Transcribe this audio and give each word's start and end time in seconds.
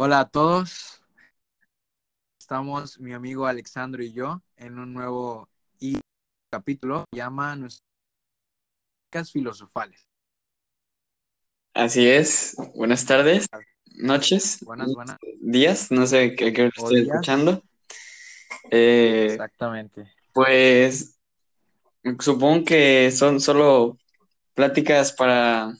Hola 0.00 0.20
a 0.20 0.28
todos. 0.28 1.02
Estamos 2.38 3.00
mi 3.00 3.14
amigo 3.14 3.46
Alexandro 3.46 4.00
y 4.00 4.12
yo 4.12 4.40
en 4.56 4.78
un 4.78 4.94
nuevo 4.94 5.48
y 5.80 5.98
capítulo 6.52 7.02
llama 7.12 7.56
nuestras 7.56 7.82
filosofales. 9.32 10.06
Así 11.74 12.08
es. 12.08 12.54
Buenas 12.76 13.06
tardes, 13.06 13.48
noches, 13.96 14.60
Buenas, 14.60 14.94
buenas. 14.94 15.16
días, 15.40 15.90
no 15.90 16.06
sé 16.06 16.36
qué, 16.36 16.52
qué 16.52 16.66
estoy 16.68 17.02
días. 17.02 17.16
escuchando. 17.16 17.60
Eh, 18.70 19.26
Exactamente. 19.32 20.12
pues 20.32 21.18
supongo 22.20 22.64
que 22.64 23.10
son 23.10 23.40
solo 23.40 23.98
pláticas 24.54 25.12
para 25.12 25.72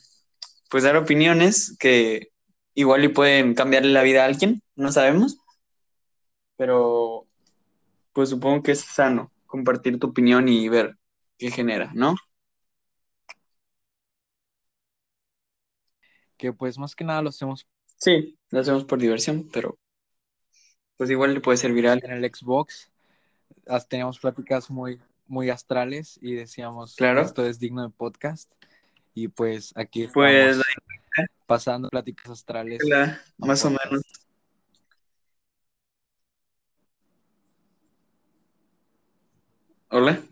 pues 0.70 0.82
dar 0.82 0.96
opiniones 0.96 1.76
que 1.78 2.32
igual 2.80 3.04
y 3.04 3.08
pueden 3.08 3.54
cambiarle 3.54 3.90
la 3.90 4.02
vida 4.02 4.22
a 4.22 4.26
alguien, 4.26 4.62
no 4.76 4.92
sabemos. 4.92 5.38
Pero 6.56 7.26
pues 8.12 8.28
supongo 8.30 8.62
que 8.62 8.72
es 8.72 8.80
sano 8.80 9.32
compartir 9.46 9.98
tu 9.98 10.08
opinión 10.08 10.48
y 10.48 10.68
ver 10.68 10.96
qué 11.38 11.50
genera, 11.50 11.90
¿no? 11.94 12.14
Que 16.36 16.52
pues 16.52 16.78
más 16.78 16.94
que 16.94 17.04
nada 17.04 17.22
lo 17.22 17.30
hacemos 17.30 17.66
Sí, 17.96 18.38
lo 18.50 18.60
hacemos 18.60 18.84
por 18.84 19.00
diversión, 19.00 19.48
pero 19.52 19.76
pues 20.96 21.10
igual 21.10 21.34
le 21.34 21.40
puede 21.40 21.58
servir 21.58 21.88
a 21.88 21.92
alguien. 21.94 22.12
en 22.12 22.24
el 22.24 22.32
Xbox. 22.32 22.92
Teníamos 23.88 24.20
pláticas 24.20 24.70
muy, 24.70 25.00
muy 25.26 25.50
astrales 25.50 26.16
y 26.22 26.34
decíamos, 26.34 26.94
Claro. 26.94 27.22
esto 27.22 27.44
es 27.44 27.58
digno 27.58 27.82
de 27.82 27.90
podcast. 27.90 28.50
Y 29.14 29.26
pues 29.28 29.72
aquí 29.76 30.06
Pues 30.14 30.58
estamos 30.58 30.66
pasando 31.48 31.88
pláticas 31.88 32.30
astrales. 32.30 32.78
la- 32.84 33.04
a 33.40 33.46
más 33.46 33.64
o 33.64 33.70
menos. 33.70 34.02
Hola. 39.90 40.22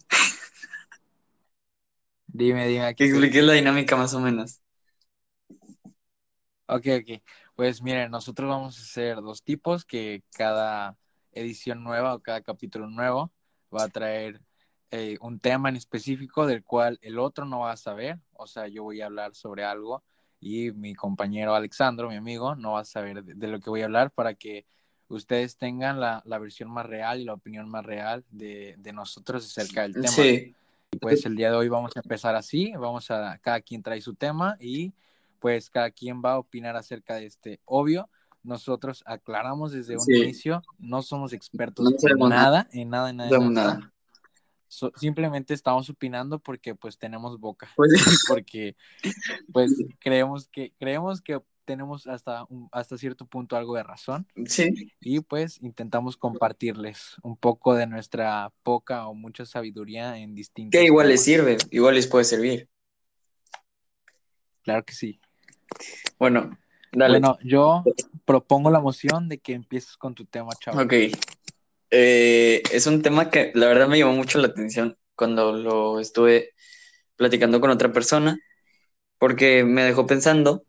Dime, 2.26 2.68
dime, 2.68 2.84
aquí 2.84 3.04
expliques 3.04 3.42
la 3.42 3.54
dinámica 3.54 3.96
más 3.96 4.12
o 4.12 4.20
menos. 4.20 4.60
Ok, 6.66 6.86
ok. 7.00 7.22
Pues 7.54 7.80
miren, 7.80 8.10
nosotros 8.10 8.46
vamos 8.50 8.78
a 8.78 8.82
hacer 8.82 9.16
dos 9.22 9.42
tipos 9.42 9.86
que 9.86 10.22
cada 10.36 10.98
edición 11.32 11.82
nueva 11.82 12.14
o 12.14 12.20
cada 12.20 12.42
capítulo 12.42 12.88
nuevo 12.90 13.32
va 13.74 13.84
a 13.84 13.88
traer 13.88 14.42
eh, 14.90 15.16
un 15.22 15.40
tema 15.40 15.70
en 15.70 15.76
específico 15.76 16.46
del 16.46 16.62
cual 16.62 16.98
el 17.00 17.18
otro 17.18 17.46
no 17.46 17.60
va 17.60 17.72
a 17.72 17.76
saber. 17.78 18.18
O 18.34 18.46
sea, 18.46 18.68
yo 18.68 18.82
voy 18.82 19.00
a 19.00 19.06
hablar 19.06 19.34
sobre 19.34 19.64
algo 19.64 20.04
y 20.40 20.70
mi 20.72 20.94
compañero 20.94 21.54
Alexandro, 21.54 22.08
mi 22.08 22.16
amigo, 22.16 22.54
no 22.54 22.72
va 22.72 22.80
a 22.80 22.84
saber 22.84 23.24
de, 23.24 23.34
de 23.34 23.48
lo 23.48 23.60
que 23.60 23.70
voy 23.70 23.82
a 23.82 23.86
hablar 23.86 24.10
para 24.10 24.34
que 24.34 24.66
ustedes 25.08 25.56
tengan 25.56 26.00
la, 26.00 26.22
la 26.24 26.38
versión 26.38 26.70
más 26.70 26.86
real 26.86 27.20
y 27.20 27.24
la 27.24 27.34
opinión 27.34 27.68
más 27.68 27.84
real 27.84 28.24
de, 28.30 28.74
de 28.78 28.92
nosotros 28.92 29.44
acerca 29.46 29.82
del 29.82 29.94
tema. 29.94 30.08
Sí, 30.08 30.54
Y 30.92 30.98
pues 30.98 31.24
el 31.26 31.36
día 31.36 31.50
de 31.50 31.56
hoy 31.56 31.68
vamos 31.68 31.96
a 31.96 32.00
empezar 32.00 32.34
así, 32.34 32.72
vamos 32.72 33.10
a, 33.10 33.38
cada 33.38 33.60
quien 33.60 33.82
trae 33.82 34.00
su 34.00 34.14
tema 34.14 34.56
y 34.60 34.92
pues 35.38 35.70
cada 35.70 35.90
quien 35.90 36.22
va 36.24 36.32
a 36.32 36.38
opinar 36.38 36.76
acerca 36.76 37.14
de 37.16 37.26
este. 37.26 37.60
Obvio, 37.64 38.08
nosotros 38.42 39.02
aclaramos 39.06 39.72
desde 39.72 39.94
un 39.94 40.00
Sí. 40.00 40.14
inicio, 40.14 40.62
no 40.78 41.02
somos 41.02 41.32
expertos 41.32 41.84
No 41.84 42.08
en 42.08 42.28
nada, 42.28 42.68
en 42.72 42.90
nada, 42.90 43.10
en 43.10 43.16
nada, 43.16 43.30
no 43.30 43.36
en 43.46 43.54
nada. 43.54 43.74
nada. 43.74 43.92
So- 44.76 44.92
simplemente 44.94 45.54
estamos 45.54 45.88
opinando 45.88 46.38
porque 46.38 46.74
pues 46.74 46.98
tenemos 46.98 47.40
boca, 47.40 47.72
Pues, 47.76 47.92
porque 48.28 48.76
pues 49.50 49.72
creemos 49.98 50.48
que, 50.48 50.74
creemos 50.78 51.22
que 51.22 51.40
tenemos 51.64 52.06
hasta, 52.06 52.44
un- 52.50 52.68
hasta 52.72 52.98
cierto 52.98 53.24
punto 53.24 53.56
algo 53.56 53.74
de 53.74 53.82
razón 53.84 54.28
sí, 54.44 54.92
y 55.00 55.20
pues 55.20 55.62
intentamos 55.62 56.18
compartirles 56.18 57.16
un 57.22 57.38
poco 57.38 57.74
de 57.74 57.86
nuestra 57.86 58.52
poca 58.62 59.06
o 59.08 59.14
mucha 59.14 59.46
sabiduría 59.46 60.18
en 60.18 60.34
distintos 60.34 60.78
que 60.78 60.84
igual 60.84 61.08
les 61.08 61.24
sirve, 61.24 61.56
igual 61.70 61.94
les 61.94 62.06
puede 62.06 62.24
servir. 62.26 62.68
Claro 64.62 64.84
que 64.84 64.92
sí. 64.92 65.18
Bueno, 66.18 66.58
dale. 66.92 67.18
Bueno, 67.18 67.38
yo 67.44 67.82
propongo 68.26 68.70
la 68.70 68.80
moción 68.80 69.28
de 69.30 69.38
que 69.38 69.54
empieces 69.54 69.96
con 69.96 70.14
tu 70.14 70.26
tema, 70.26 70.50
chavo. 70.60 70.82
Ok. 70.82 70.92
Eh, 71.90 72.62
es 72.72 72.86
un 72.86 73.02
tema 73.02 73.30
que 73.30 73.52
la 73.54 73.66
verdad 73.68 73.88
me 73.88 73.98
llamó 73.98 74.12
mucho 74.14 74.38
la 74.38 74.48
atención 74.48 74.98
cuando 75.14 75.52
lo 75.52 76.00
estuve 76.00 76.54
platicando 77.16 77.60
con 77.60 77.70
otra 77.70 77.92
persona, 77.92 78.38
porque 79.18 79.64
me 79.64 79.84
dejó 79.84 80.06
pensando, 80.06 80.64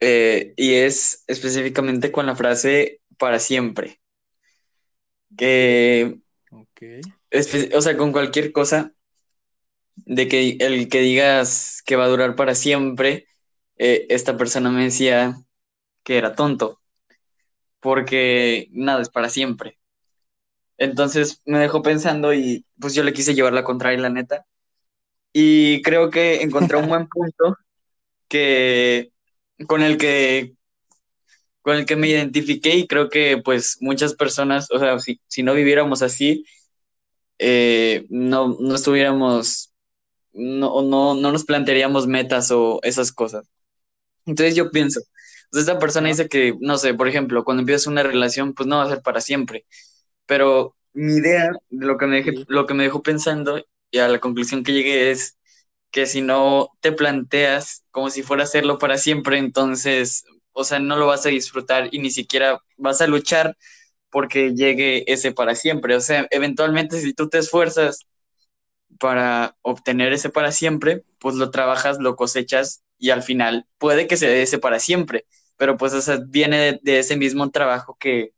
eh, 0.00 0.54
y 0.56 0.74
es 0.74 1.24
específicamente 1.26 2.12
con 2.12 2.26
la 2.26 2.36
frase 2.36 3.00
para 3.18 3.38
siempre. 3.38 4.00
Que 5.36 6.18
o 7.74 7.80
sea, 7.80 7.96
con 7.96 8.12
cualquier 8.12 8.52
cosa, 8.52 8.92
de 9.96 10.28
que 10.28 10.56
el 10.60 10.88
que 10.88 11.00
digas 11.00 11.82
que 11.84 11.96
va 11.96 12.04
a 12.04 12.08
durar 12.08 12.36
para 12.36 12.54
siempre, 12.54 13.26
eh, 13.76 14.06
esta 14.10 14.36
persona 14.36 14.70
me 14.70 14.84
decía 14.84 15.36
que 16.04 16.18
era 16.18 16.34
tonto, 16.34 16.80
porque 17.80 18.68
nada 18.72 19.02
es 19.02 19.10
para 19.10 19.28
siempre. 19.28 19.78
Entonces 20.78 21.42
me 21.44 21.58
dejó 21.58 21.82
pensando 21.82 22.32
y 22.34 22.64
pues 22.80 22.94
yo 22.94 23.02
le 23.04 23.12
quise 23.12 23.34
llevar 23.34 23.52
la 23.52 23.64
contraria, 23.64 24.00
la 24.00 24.10
neta. 24.10 24.46
Y 25.32 25.82
creo 25.82 26.10
que 26.10 26.42
encontré 26.42 26.78
un 26.78 26.88
buen 26.88 27.08
punto 27.08 27.56
que 28.28 29.12
con 29.66 29.82
el 29.82 29.98
que 29.98 30.54
con 31.62 31.76
el 31.76 31.86
que 31.86 31.96
me 31.96 32.08
identifiqué 32.08 32.76
y 32.76 32.86
creo 32.86 33.10
que 33.10 33.38
pues 33.44 33.76
muchas 33.80 34.14
personas, 34.14 34.70
o 34.70 34.78
sea, 34.78 34.98
si, 35.00 35.20
si 35.28 35.42
no 35.42 35.54
viviéramos 35.54 36.02
así, 36.02 36.44
eh, 37.38 38.06
no, 38.10 38.56
no 38.60 38.74
estuviéramos, 38.74 39.72
no, 40.32 40.82
no, 40.82 41.14
no 41.14 41.32
nos 41.32 41.44
plantearíamos 41.44 42.06
metas 42.06 42.50
o 42.50 42.80
esas 42.82 43.12
cosas. 43.12 43.46
Entonces 44.26 44.54
yo 44.56 44.70
pienso, 44.70 45.00
pues 45.50 45.62
esta 45.62 45.78
persona 45.78 46.08
dice 46.08 46.28
que, 46.28 46.54
no 46.60 46.78
sé, 46.78 46.94
por 46.94 47.08
ejemplo, 47.08 47.44
cuando 47.44 47.62
empiezas 47.62 47.86
una 47.86 48.02
relación, 48.02 48.54
pues 48.54 48.66
no 48.68 48.78
va 48.78 48.84
a 48.84 48.88
ser 48.88 49.02
para 49.02 49.20
siempre. 49.20 49.66
Pero 50.28 50.76
mi 50.94 51.16
idea, 51.16 51.52
de 51.70 51.86
lo 51.86 51.98
que 51.98 52.06
me 52.08 52.18
dejé- 52.24 52.44
lo 52.48 52.66
que 52.66 52.74
me 52.74 52.84
dejó 52.84 53.02
pensando 53.04 53.64
y 53.92 53.98
a 54.00 54.08
la 54.08 54.20
conclusión 54.20 54.64
que 54.64 54.74
llegué 54.74 55.12
es 55.12 55.38
que 55.92 56.06
si 56.06 56.22
no 56.22 56.70
te 56.82 56.92
planteas 56.92 57.84
como 57.92 58.10
si 58.10 58.22
fuera 58.24 58.44
a 58.44 58.46
hacerlo 58.46 58.78
para 58.78 58.98
siempre, 58.98 59.38
entonces, 59.38 60.24
o 60.52 60.64
sea, 60.64 60.80
no 60.80 60.96
lo 60.98 61.08
vas 61.08 61.26
a 61.26 61.30
disfrutar 61.30 61.90
y 61.92 62.00
ni 62.00 62.10
siquiera 62.12 62.60
vas 62.78 63.02
a 63.02 63.08
luchar 63.08 63.56
porque 64.10 64.54
llegue 64.54 65.04
ese 65.12 65.32
para 65.32 65.54
siempre. 65.56 65.96
O 65.96 66.00
sea, 66.02 66.26
eventualmente 66.32 67.00
si 67.00 67.14
tú 67.14 67.28
te 67.30 67.38
esfuerzas 67.40 68.06
para 68.98 69.56
obtener 69.62 70.12
ese 70.12 70.30
para 70.30 70.52
siempre, 70.52 71.04
pues 71.18 71.34
lo 71.36 71.50
trabajas, 71.50 71.98
lo 72.00 72.16
cosechas 72.16 72.82
y 72.98 73.10
al 73.10 73.22
final 73.22 73.66
puede 73.78 74.06
que 74.06 74.16
se 74.16 74.26
dé 74.28 74.42
ese 74.42 74.58
para 74.58 74.80
siempre, 74.80 75.26
pero 75.56 75.76
pues 75.76 75.92
o 75.94 76.00
sea, 76.02 76.18
viene 76.26 76.58
de, 76.58 76.80
de 76.82 76.98
ese 77.00 77.16
mismo 77.16 77.50
trabajo 77.50 77.96
que, 78.00 78.32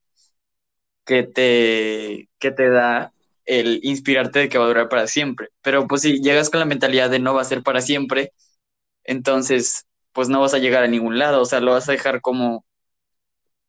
que, 1.04 1.22
te, 1.24 2.28
que 2.38 2.50
te 2.52 2.70
da 2.70 3.12
el 3.44 3.80
inspirarte 3.82 4.40
de 4.40 4.48
que 4.48 4.58
va 4.58 4.64
a 4.64 4.68
durar 4.68 4.88
para 4.88 5.06
siempre. 5.06 5.48
Pero 5.62 5.86
pues 5.88 6.02
si 6.02 6.20
llegas 6.22 6.50
con 6.50 6.60
la 6.60 6.66
mentalidad 6.66 7.10
de 7.10 7.18
no 7.18 7.34
va 7.34 7.42
a 7.42 7.44
ser 7.44 7.62
para 7.62 7.80
siempre, 7.80 8.32
entonces 9.04 9.86
pues 10.12 10.28
no 10.28 10.40
vas 10.40 10.54
a 10.54 10.58
llegar 10.58 10.84
a 10.84 10.88
ningún 10.88 11.18
lado, 11.18 11.42
o 11.42 11.46
sea, 11.46 11.60
lo 11.60 11.72
vas 11.72 11.88
a 11.88 11.92
dejar 11.92 12.20
como, 12.22 12.64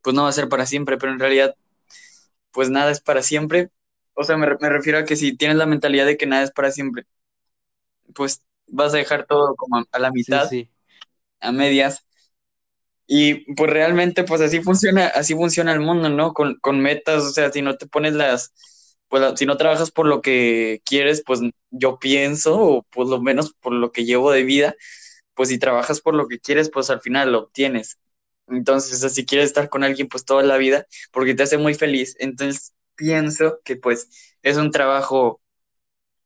pues 0.02 0.16
no 0.16 0.24
va 0.24 0.30
a 0.30 0.31
ser 0.31 0.50
para 0.50 0.66
siempre, 0.66 0.97
pero 0.97 1.12
en 1.12 1.19
realidad 1.19 1.56
pues 2.52 2.69
nada 2.69 2.92
es 2.92 3.02
para 3.02 3.24
siempre. 3.24 3.69
O 4.16 4.24
sea, 4.24 4.38
me, 4.38 4.48
me 4.62 4.69
refiero 4.69 5.00
a 5.00 5.06
que 5.06 5.16
si 5.18 5.38
tienes 5.38 5.58
la 5.58 5.66
mentalidad 5.68 6.06
de 6.06 6.18
que 6.18 6.28
nada 6.28 6.44
es 6.44 6.52
para 6.52 6.72
siempre, 6.72 7.06
pues 8.16 8.44
vas 8.68 8.94
a 8.94 8.98
dejar 8.98 9.25
todo 9.25 9.56
como 9.56 9.78
a, 9.78 9.86
a 9.92 10.00
la 10.00 10.12
Sí, 10.16 10.40
mitad, 10.40 10.50
sí. 10.50 10.69
a 11.42 11.52
medias. 11.52 12.06
Y 13.14 13.54
pues 13.56 13.70
realmente 13.72 14.24
pues 14.24 14.40
así 14.42 14.62
funciona, 14.62 15.08
así 15.08 15.36
funciona 15.36 15.74
el 15.74 15.81
mundo, 15.81 16.10
¿no? 16.10 16.34
Con, 16.34 16.56
con 16.62 16.80
metas, 16.81 17.24
o 17.24 17.31
sea, 17.31 17.52
si 17.52 17.62
no 17.62 17.75
te 17.78 17.86
pones 17.88 18.13
las, 18.13 18.54
pues 19.10 19.38
si 19.38 19.46
no 19.46 19.58
trabajas 19.58 19.92
por 19.92 20.06
lo 20.08 20.22
que 20.22 20.81
quieres, 20.86 21.22
pues 21.25 21.42
yo 21.72 22.00
pienso, 22.00 22.58
o 22.62 22.84
por 22.84 23.10
lo 23.10 23.22
menos 23.22 23.54
por 23.60 23.74
lo 23.74 23.92
que 23.92 24.06
llevo 24.06 24.31
de 24.31 24.44
vida, 24.44 24.75
pues 25.36 25.50
si 25.50 25.60
trabajas 25.60 26.02
por 26.02 26.16
lo 26.16 26.28
que 26.28 26.40
quieres, 26.40 26.69
pues 26.72 26.90
al 26.90 27.02
final 27.02 27.31
lo 27.34 27.40
obtienes. 27.40 27.98
Entonces, 28.48 29.14
si 29.14 29.25
quieres 29.25 29.48
estar 29.48 29.69
con 29.69 29.84
alguien 29.84 30.07
pues 30.10 30.25
toda 30.25 30.44
la 30.44 30.57
vida, 30.57 30.88
porque 31.12 31.36
te 31.36 31.44
hace 31.44 31.57
muy 31.57 31.74
feliz, 31.75 32.16
entonces 32.19 32.74
pienso 32.96 33.60
que 33.66 33.75
pues 33.78 34.10
es 34.44 34.57
un 34.57 34.72
trabajo 34.72 35.42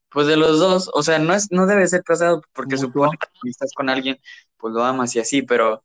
pues 0.09 0.27
de 0.27 0.37
los 0.37 0.59
dos, 0.59 0.89
o 0.93 1.03
sea, 1.03 1.19
no 1.19 1.33
es, 1.33 1.51
no 1.51 1.65
debe 1.67 1.87
ser 1.87 2.03
casado 2.03 2.41
porque 2.53 2.77
supone 2.77 3.17
que 3.19 3.27
si 3.41 3.49
estás 3.49 3.71
con 3.73 3.89
alguien, 3.89 4.19
pues 4.57 4.73
lo 4.73 4.83
amas 4.83 5.15
y 5.15 5.19
así, 5.19 5.41
pero 5.41 5.83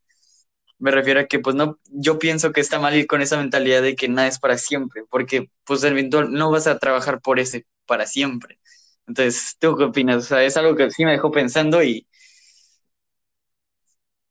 me 0.81 0.93
refiero 0.93 1.21
a 1.21 1.27
que 1.27 1.41
pues 1.41 1.57
no, 1.57 1.79
yo 1.91 2.19
pienso 2.21 2.53
que 2.53 2.61
está 2.63 2.81
mal 2.81 2.97
ir 2.97 3.07
con 3.09 3.23
esa 3.23 3.39
mentalidad 3.39 3.83
de 3.83 3.97
que 3.97 4.09
nada 4.09 4.29
es 4.29 4.41
para 4.41 4.59
siempre, 4.59 5.05
porque 5.11 5.51
pues 5.65 5.85
eventual 5.85 6.33
no 6.33 6.51
vas 6.53 6.69
a 6.69 6.79
trabajar 6.81 7.23
por 7.23 7.41
ese 7.41 7.67
para 7.87 8.07
siempre. 8.07 8.61
Entonces, 9.09 9.57
¿tú 9.61 9.77
qué 9.77 9.85
opinas? 9.85 10.19
O 10.19 10.23
sea, 10.23 10.45
es 10.45 10.57
algo 10.59 10.77
que 10.77 10.91
sí 10.93 11.05
me 11.07 11.13
dejó 11.13 11.31
pensando 11.33 11.83
y 11.85 12.07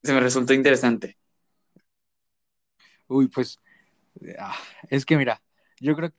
se 0.03 0.13
me 0.13 0.19
resultó 0.19 0.53
interesante. 0.53 1.17
Uy, 3.07 3.27
pues, 3.27 3.59
ah, 4.39 4.55
es 4.89 5.05
que 5.05 5.17
mira, 5.17 5.41
yo 5.79 5.95
creo 5.95 6.09
que 6.11 6.17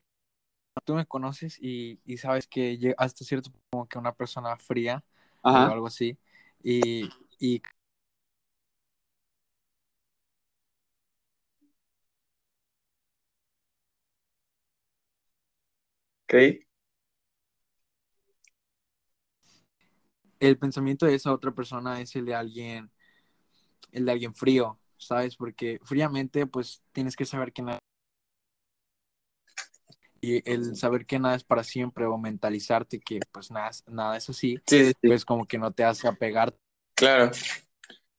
tú 0.85 0.95
me 0.95 1.07
conoces 1.07 1.59
y, 1.61 2.01
y 2.07 2.19
sabes 2.19 2.47
que 2.49 2.79
lle- 2.79 2.95
hasta 2.99 3.25
cierto 3.25 3.53
como 3.71 3.89
que 3.89 3.99
una 3.99 4.15
persona 4.15 4.57
fría 4.59 5.05
o 5.53 5.71
algo 5.71 5.87
así, 5.89 6.19
y, 6.63 7.11
y 7.41 7.63
ok. 16.31 16.61
el 20.39 20.59
pensamiento 20.59 21.07
de 21.07 21.15
esa 21.15 21.33
otra 21.33 21.53
persona 21.53 22.01
es 22.01 22.17
el 22.17 22.25
de 22.25 22.35
alguien, 22.35 22.91
el 23.93 24.07
de 24.07 24.13
alguien 24.13 24.35
frío, 24.35 24.79
¿sabes? 24.97 25.37
Porque 25.37 25.79
fríamente, 25.85 26.47
pues, 26.47 26.83
tienes 26.93 27.15
que 27.15 27.27
saber 27.27 27.53
que 27.53 27.63
nada, 27.63 27.79
y 30.23 30.49
el 30.51 30.77
saber 30.77 31.07
que 31.07 31.19
nada 31.19 31.35
es 31.35 31.45
para 31.45 31.63
siempre 31.65 32.07
o 32.07 32.17
mentalizarte 32.19 33.01
que, 33.01 33.21
pues, 33.33 33.51
nada, 33.51 33.69
es- 33.69 33.85
nada 33.87 34.17
es 34.17 34.29
así, 34.31 34.59
Sí, 34.67 34.93
pues, 35.03 35.25
como 35.25 35.47
que 35.47 35.59
no 35.59 35.73
te 35.73 35.85
hace 35.85 36.09
apegar, 36.09 36.57
claro. 36.95 37.31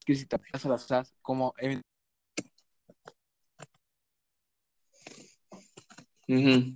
que 0.06 0.16
si 0.16 0.26
te 0.26 0.36
apegas 0.36 0.66
a 0.66 0.70
las 0.70 0.82
cosas, 0.84 1.14
como 1.22 1.54
Ujú, 6.28 6.76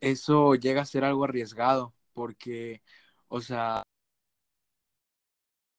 eso 0.00 0.54
llega 0.54 0.82
a 0.82 0.86
ser 0.86 1.04
algo 1.04 1.24
arriesgado, 1.24 1.94
porque, 2.14 2.82
o 3.28 3.40
sea, 3.40 3.82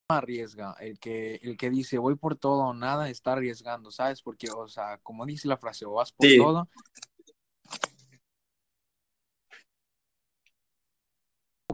arriesga, 0.10 0.76
el 0.80 1.00
que, 1.00 1.36
el 1.44 1.56
que 1.58 1.70
dice 1.70 1.98
voy 2.00 2.16
por 2.16 2.36
todo 2.36 2.62
o 2.64 2.74
nada 2.74 3.10
está 3.10 3.34
arriesgando, 3.34 3.92
¿sabes? 3.92 4.22
Porque, 4.24 4.50
o 4.50 4.68
sea, 4.68 4.98
como 5.04 5.26
dice 5.26 5.48
la 5.48 5.58
frase, 5.58 5.86
o 5.86 5.94
vas 5.94 6.12
por 6.12 6.26
Sí, 6.28 6.38
todo, 6.38 6.68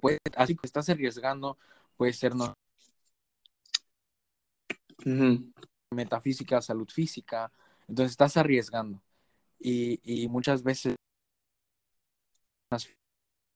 puede, 0.02 0.20
así 0.36 0.56
que 0.56 0.66
estás 0.68 0.90
arriesgando, 0.90 1.58
puede 1.98 2.14
ser 2.14 2.36
no, 2.36 2.54
metafísica, 5.92 6.62
salud 6.62 6.90
física, 6.90 7.52
entonces 7.88 8.12
estás 8.12 8.38
arriesgando. 8.38 9.02
Y, 9.60 10.02
y 10.04 10.28
muchas 10.30 10.64
veces 10.64 10.96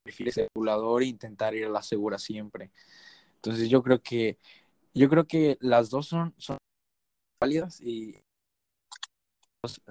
el 0.06 0.34
regulador 0.34 1.04
e 1.04 1.08
intentar 1.08 1.56
ir 1.56 1.66
a 1.66 1.70
la 1.70 1.82
segura 1.82 2.18
siempre. 2.18 2.72
Entonces 3.36 3.70
yo 3.70 3.84
creo 3.84 4.02
que, 4.02 4.38
yo 4.94 5.10
creo 5.10 5.28
que 5.28 5.58
las 5.62 5.90
dos 5.90 6.08
son, 6.08 6.34
son 6.38 6.58
válidas 7.42 7.82
y 7.82 8.22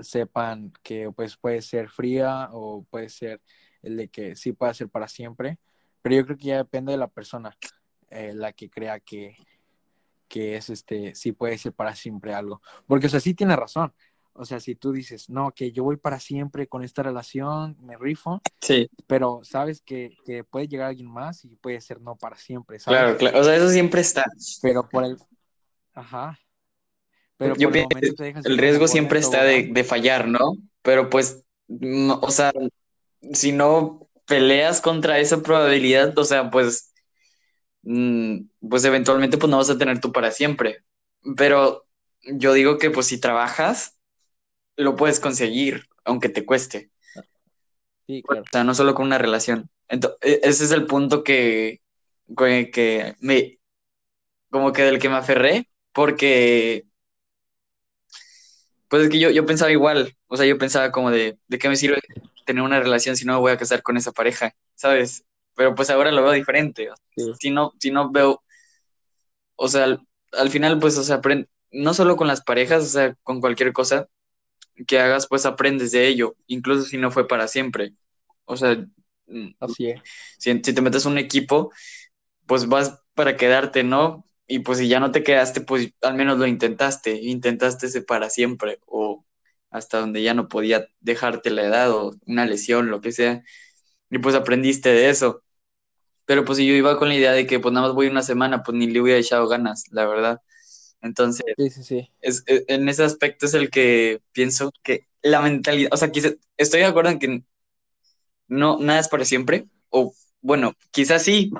sepan 0.03 0.73
que 0.83 1.11
pues 1.13 1.37
puede 1.37 1.63
ser 1.63 1.89
fría 1.89 2.49
o 2.53 2.85
puede 2.85 3.09
ser 3.09 3.41
el 3.83 3.97
de 3.97 4.09
que 4.09 4.37
sí 4.37 4.53
puede 4.53 4.75
ser 4.75 4.89
para 4.89 5.09
siempre, 5.09 5.59
pero 6.03 6.17
yo 6.17 6.25
creo 6.25 6.37
que 6.37 6.45
ya 6.45 6.57
depende 6.59 6.93
de 6.93 6.99
la 6.99 7.09
persona, 7.09 7.57
eh, 8.11 8.33
la 8.35 8.53
que 8.53 8.71
crea 8.71 9.01
que, 9.01 9.37
que 10.29 10.57
es 10.57 10.71
este, 10.71 11.15
sí 11.15 11.33
puede 11.33 11.59
ser 11.59 11.73
para 11.73 11.95
siempre 11.95 12.35
algo. 12.35 12.63
Porque, 12.87 13.07
o 13.07 13.11
sea, 13.11 13.21
sí 13.21 13.35
tiene 13.35 13.57
razón. 13.57 13.93
O 14.38 14.44
sea, 14.44 14.61
si 14.61 14.75
tú 14.75 14.93
dices, 14.93 15.29
no, 15.29 15.52
que 15.52 15.73
yo 15.73 15.82
voy 15.82 15.96
para 15.96 16.20
siempre 16.20 16.69
con 16.69 16.85
esta 16.85 17.02
relación, 17.02 17.76
me 17.81 17.96
rifo, 17.96 18.40
sí, 18.61 18.88
pero 19.06 19.40
sabes 19.43 19.82
que, 19.82 20.17
que 20.25 20.44
puede 20.44 20.69
llegar 20.69 20.88
alguien 20.88 21.11
más 21.11 21.44
y 21.44 21.56
puede 21.56 21.81
ser 21.81 22.00
no 22.00 22.17
para 22.17 22.37
siempre, 22.37 22.79
claro, 22.79 23.08
¿sabes? 23.08 23.19
claro. 23.19 23.40
O 23.40 23.44
sea, 23.44 23.56
eso 23.56 23.69
siempre 23.69 24.00
está. 24.00 24.25
Pero 24.62 24.88
por 24.88 25.05
el, 25.05 25.17
ajá, 25.93 26.38
pero 27.38 27.55
Yo 27.56 27.69
por 27.69 27.79
el 27.79 27.87
pienso 27.87 28.14
te 28.14 28.25
dejas 28.25 28.44
riesgo 28.44 28.88
siempre 28.88 29.20
está 29.20 29.44
de, 29.44 29.69
de 29.73 29.85
fallar, 29.85 30.26
¿no? 30.29 30.56
Pero 30.82 31.08
pues, 31.08 31.44
no, 31.69 32.19
o 32.20 32.31
sea, 32.31 32.52
si 33.32 33.52
no 33.52 34.08
peleas 34.26 34.81
contra 34.81 35.20
esa 35.20 35.43
probabilidad, 35.43 36.17
o 36.19 36.25
sea, 36.25 36.50
pues, 36.50 36.93
mm, 37.82 38.40
pues 38.69 38.85
eventualmente 38.85 39.38
pues 39.38 39.50
no 39.50 39.56
vas 39.56 39.70
a 39.70 39.79
tener 39.79 40.00
tú 40.00 40.12
para 40.12 40.32
siempre. 40.32 40.85
Pero 41.37 41.87
yo 42.25 42.52
digo 42.52 42.79
que 42.79 42.90
pues 42.90 43.06
si 43.06 43.20
trabajas, 43.20 43.98
lo 44.79 44.97
puedes 44.97 45.21
conseguir, 45.21 45.89
aunque 46.05 46.29
te 46.31 46.47
cueste. 46.47 46.91
Sí, 48.07 48.23
O 48.29 48.35
sea, 48.51 48.65
no 48.65 48.75
solo 48.75 48.95
con 48.95 49.07
una 49.07 49.19
relación. 49.19 49.71
Entonces, 49.89 50.19
ese 50.43 50.65
es 50.65 50.71
el 50.73 50.87
punto 50.87 51.23
que, 51.25 51.81
que, 52.37 52.71
que 52.73 53.15
me, 53.21 53.59
como 54.51 54.73
que 54.73 54.83
del 54.85 54.99
que 55.01 55.09
me 55.11 55.17
aferré, 55.17 55.69
porque 55.93 56.87
pues 58.89 59.05
es 59.05 59.11
que 59.11 59.19
yo, 59.19 59.31
yo 59.31 59.45
pensaba 59.47 59.71
igual, 59.71 60.17
o 60.29 60.37
sea, 60.37 60.47
yo 60.47 60.57
pensaba 60.59 60.91
como 60.93 61.11
de, 61.11 61.39
¿de 61.49 61.59
qué 61.59 61.69
me 61.69 61.77
sirve 61.77 62.01
tener 62.47 62.63
una 62.63 62.81
relación 62.81 63.17
si 63.17 63.25
no 63.27 63.35
me 63.35 63.41
voy 63.41 63.53
a 63.53 63.59
casar 63.59 63.83
con 63.83 63.97
esa 63.97 64.13
pareja? 64.13 64.53
¿Sabes? 64.75 65.25
Pero 65.55 65.75
pues 65.75 65.91
ahora 65.91 66.11
lo 66.13 66.23
veo 66.23 66.33
diferente. 66.33 66.89
Sí, 67.17 67.23
Si 67.41 67.51
no, 67.51 67.73
si 67.79 67.91
no 67.91 68.11
veo, 68.11 68.43
o 69.57 69.69
sea, 69.69 69.85
al, 69.85 70.01
al 70.33 70.51
final, 70.51 70.79
pues, 70.79 70.97
o 70.99 71.03
sea, 71.03 71.21
aprend- 71.21 71.49
no 71.71 71.95
solo 71.95 72.17
con 72.17 72.29
las 72.29 72.43
parejas, 72.43 72.85
o 72.85 72.87
sea, 72.89 73.15
con 73.23 73.41
cualquier 73.41 73.73
cosa 73.73 74.09
que 74.87 74.99
hagas, 75.01 75.27
pues 75.29 75.47
aprendes 75.47 75.93
de 75.93 76.07
ello, 76.09 76.37
incluso 76.47 76.83
si 76.85 76.97
no 76.99 77.11
fue 77.11 77.27
para 77.29 77.49
siempre. 77.49 77.95
O 78.45 78.57
sea, 78.57 78.77
mm, 79.27 79.49
así 79.61 79.89
es. 79.91 80.03
si, 80.39 80.53
si 80.63 80.73
te 80.75 80.81
metes 80.83 81.07
un 81.07 81.19
equipo, 81.19 81.73
pues 82.47 82.69
vas 82.69 83.01
para 83.15 83.37
quedarte, 83.37 83.85
¿no? 83.85 84.25
Y 84.47 84.61
pues 84.61 84.79
si 84.79 84.89
ya 84.89 85.01
no 85.01 85.13
te 85.13 85.23
quedaste, 85.23 85.61
pues 85.63 85.93
al 86.03 86.15
menos 86.15 86.39
lo 86.39 86.47
intentaste, 86.47 87.13
intentaste 87.23 87.87
ese 87.87 88.03
para 88.03 88.31
siempre, 88.31 88.81
o 88.87 89.25
hasta 89.71 90.01
donde 90.01 90.23
ya 90.23 90.35
no 90.35 90.49
podía 90.49 90.89
dejarte 91.01 91.51
la 91.51 91.65
edad 91.65 91.91
o 91.93 92.13
una 92.27 92.47
lesión, 92.47 92.91
lo 92.91 93.01
que 93.03 93.13
sea, 93.13 93.43
y 94.11 94.19
pues 94.19 94.35
aprendiste 94.37 94.91
de 94.91 95.11
eso. 95.11 95.43
Pero 96.27 96.45
pues 96.45 96.59
si 96.59 96.67
yo 96.67 96.75
iba 96.75 96.99
con 96.99 97.09
la 97.09 97.15
idea 97.17 97.33
de 97.33 97.47
que 97.47 97.59
pues 97.61 97.73
nada 97.75 97.87
más 97.89 97.95
voy 97.97 98.07
una 98.09 98.23
semana, 98.23 98.63
pues 98.63 98.77
ni 98.79 98.87
le 98.89 99.01
hubiera 99.01 99.19
echado 99.21 99.49
ganas, 99.49 99.85
la 99.93 100.07
verdad. 100.07 100.43
Entonces, 101.03 101.45
Sí, 101.56 101.71
sí, 101.71 101.83
sí. 101.85 102.12
es, 102.23 102.45
es- 102.47 102.65
en 102.69 102.89
ese 102.89 103.05
aspecto 103.05 103.47
es 103.47 103.55
el 103.55 103.71
que 103.71 104.23
pienso 104.33 104.73
que 104.83 105.09
la 105.23 105.43
mentalidad, 105.43 105.91
o 105.93 105.97
sea, 105.99 106.11
quizá- 106.12 106.35
estoy 106.56 106.81
de 106.83 106.87
acuerdo 106.87 107.11
en 107.12 107.19
que 107.21 107.45
no, 108.49 108.79
nada 108.79 109.00
es 109.00 109.09
para 109.09 109.25
siempre, 109.25 109.69
o 109.91 110.12
bueno, 110.41 110.73
quizás 110.91 111.23
sí, 111.23 111.50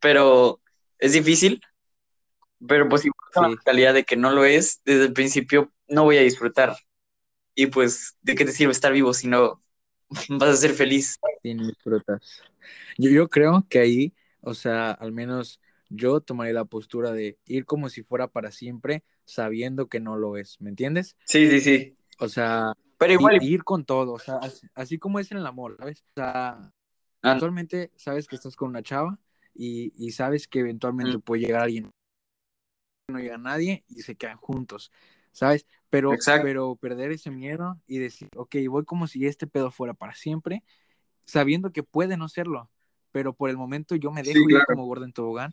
pero 0.00 0.60
es 0.98 1.12
difícil 1.12 1.60
pero 2.66 2.88
pues 2.88 3.02
si 3.02 3.10
la 3.34 3.48
mentalidad 3.48 3.94
de 3.94 4.04
que 4.04 4.16
no 4.16 4.30
lo 4.30 4.44
es, 4.44 4.80
desde 4.84 5.04
el 5.06 5.12
principio 5.12 5.72
no 5.88 6.04
voy 6.04 6.18
a 6.18 6.22
disfrutar. 6.22 6.76
Y 7.54 7.66
pues, 7.68 8.16
¿de 8.22 8.34
qué 8.36 8.44
te 8.44 8.52
sirve 8.52 8.72
estar 8.72 8.92
vivo 8.92 9.14
si 9.14 9.28
no 9.28 9.62
vas 10.30 10.50
a 10.50 10.56
ser 10.56 10.72
feliz? 10.74 11.16
sí, 11.42 11.54
ni 11.54 11.66
disfrutas. 11.68 12.42
Yo, 12.98 13.10
yo 13.10 13.28
creo 13.28 13.66
que 13.68 13.78
ahí, 13.80 14.14
o 14.40 14.54
sea, 14.54 14.90
al 14.92 15.12
menos 15.12 15.60
yo 15.88 16.20
tomaré 16.20 16.52
la 16.52 16.64
postura 16.64 17.12
de 17.12 17.38
ir 17.46 17.64
como 17.64 17.88
si 17.88 18.02
fuera 18.02 18.28
para 18.28 18.50
siempre, 18.50 19.04
sabiendo 19.24 19.88
que 19.88 20.00
no 20.00 20.16
lo 20.16 20.36
es, 20.36 20.60
¿me 20.60 20.70
entiendes? 20.70 21.16
Sí, 21.24 21.48
sí, 21.50 21.60
sí. 21.60 21.96
O 22.18 22.28
sea, 22.28 22.72
Pero 22.98 23.12
igual, 23.12 23.42
ir 23.42 23.64
con 23.64 23.84
todo, 23.84 24.14
o 24.14 24.18
sea, 24.18 24.36
así, 24.36 24.66
así 24.74 24.98
como 24.98 25.18
es 25.18 25.30
en 25.30 25.38
el 25.38 25.46
amor, 25.46 25.76
¿sabes? 25.78 26.04
O 26.10 26.20
sea, 26.20 26.48
ah, 26.50 26.72
actualmente 27.22 27.92
sabes 27.96 28.26
que 28.26 28.36
estás 28.36 28.56
con 28.56 28.70
una 28.70 28.82
chava 28.82 29.18
y, 29.54 29.92
y 29.96 30.12
sabes 30.12 30.48
que 30.48 30.60
eventualmente 30.60 31.18
mm, 31.18 31.20
puede 31.20 31.42
llegar 31.42 31.62
alguien, 31.62 31.90
no 33.08 33.18
llega 33.18 33.38
nadie 33.38 33.84
y 33.88 34.02
se 34.02 34.16
quedan 34.16 34.38
juntos, 34.38 34.90
¿sabes? 35.32 35.66
Pero, 35.90 36.12
exacto, 36.12 36.44
pero 36.44 36.76
perder 36.76 37.12
ese 37.12 37.30
miedo 37.30 37.80
y 37.86 37.98
decir, 37.98 38.28
ok, 38.36 38.56
voy 38.68 38.84
como 38.84 39.06
si 39.06 39.26
este 39.26 39.46
pedo 39.46 39.70
fuera 39.70 39.94
para 39.94 40.14
siempre, 40.14 40.64
sabiendo 41.24 41.72
que 41.72 41.82
puede 41.82 42.16
no 42.16 42.28
serlo, 42.28 42.70
pero 43.12 43.34
por 43.34 43.50
el 43.50 43.56
momento 43.56 43.94
yo 43.94 44.10
me 44.10 44.24
sí, 44.24 44.30
dejo 44.30 44.40
ir 44.50 44.56
claro. 44.56 44.66
como 44.66 44.86
gordo 44.86 45.04
en 45.04 45.12
tobogán 45.12 45.52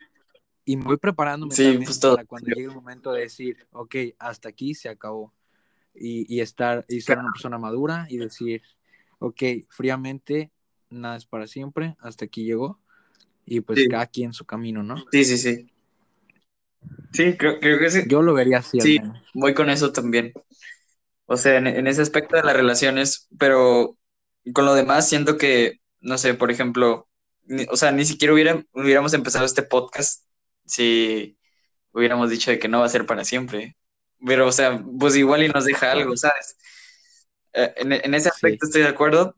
y 0.66 0.78
me 0.78 0.86
voy 0.86 0.98
preparando 0.98 1.48
Sí, 1.50 1.78
pues 1.84 2.00
para 2.00 2.26
cuando 2.26 2.50
llegue 2.50 2.68
el 2.68 2.72
momento 2.76 3.12
de 3.12 3.22
decir, 3.22 3.58
ok, 3.72 3.96
hasta 4.20 4.50
aquí 4.50 4.74
se 4.76 4.90
acabó. 4.90 5.34
Y, 5.96 6.26
y 6.34 6.42
estar 6.42 6.86
y 6.90 7.02
ser 7.02 7.20
una 7.20 7.32
persona 7.32 7.58
madura 7.60 8.08
y 8.10 8.18
decir, 8.18 8.64
ok, 9.20 9.44
fríamente, 9.70 10.52
nada 10.90 11.18
es 11.18 11.26
para 11.26 11.48
siempre, 11.48 11.96
hasta 12.00 12.26
aquí 12.26 12.46
llegó. 12.46 12.80
Y 13.46 13.62
pues 13.62 13.80
Sí, 13.80 13.88
cada 13.90 14.08
quien 14.08 14.34
su 14.34 14.46
camino, 14.46 14.84
¿no? 14.84 14.96
sí, 15.12 15.26
sí, 15.26 15.38
sí. 15.38 15.70
Sí, 17.12 17.38
creo, 17.38 17.60
creo 17.60 17.80
que 17.80 17.90
sí. 17.92 18.02
Yo 18.08 18.22
lo 18.22 18.34
vería 18.34 18.58
así 18.60 18.80
Sí, 18.80 19.00
voy 19.36 19.54
con 19.54 19.70
eso 19.70 19.92
también. 19.92 20.34
O 21.26 21.38
sea, 21.38 21.58
en, 21.58 21.68
en 21.68 21.88
ese 21.88 22.02
aspecto 22.02 22.36
de 22.36 22.44
las 22.44 22.56
relaciones, 22.56 23.28
pero 23.40 23.98
con 24.54 24.66
lo 24.66 24.74
demás 24.76 25.08
siento 25.08 25.38
que, 25.38 25.80
no 26.02 26.18
sé, 26.18 26.34
por 26.34 26.52
ejemplo, 26.52 27.08
o 27.70 27.78
sea, 27.78 27.92
ni 27.92 28.06
siquiera 28.06 28.34
hubiera- 28.34 28.64
hubiéramos 28.74 29.14
empezado 29.14 29.46
este 29.46 29.64
podcast 29.64 30.26
si 30.66 31.38
hubiéramos 31.94 32.30
dicho 32.32 32.52
de 32.52 32.60
que 32.60 32.68
no 32.70 32.80
va 32.82 32.88
a 32.88 32.90
ser 32.90 33.06
para 33.08 33.26
siempre. 33.26 33.78
Pero, 34.26 34.48
o 34.48 34.52
sea, 34.54 34.84
pues 35.00 35.16
igual 35.18 35.44
y 35.44 35.50
nos 35.50 35.66
deja 35.66 35.92
algo. 35.94 36.18
¿sabes? 36.18 36.58
Eh, 37.54 37.74
En, 37.78 37.94
en 37.94 38.14
ese 38.16 38.30
Sí, 38.30 38.30
aspecto 38.30 38.66
estoy 38.68 38.84
de 38.84 38.90
acuerdo, 38.90 39.36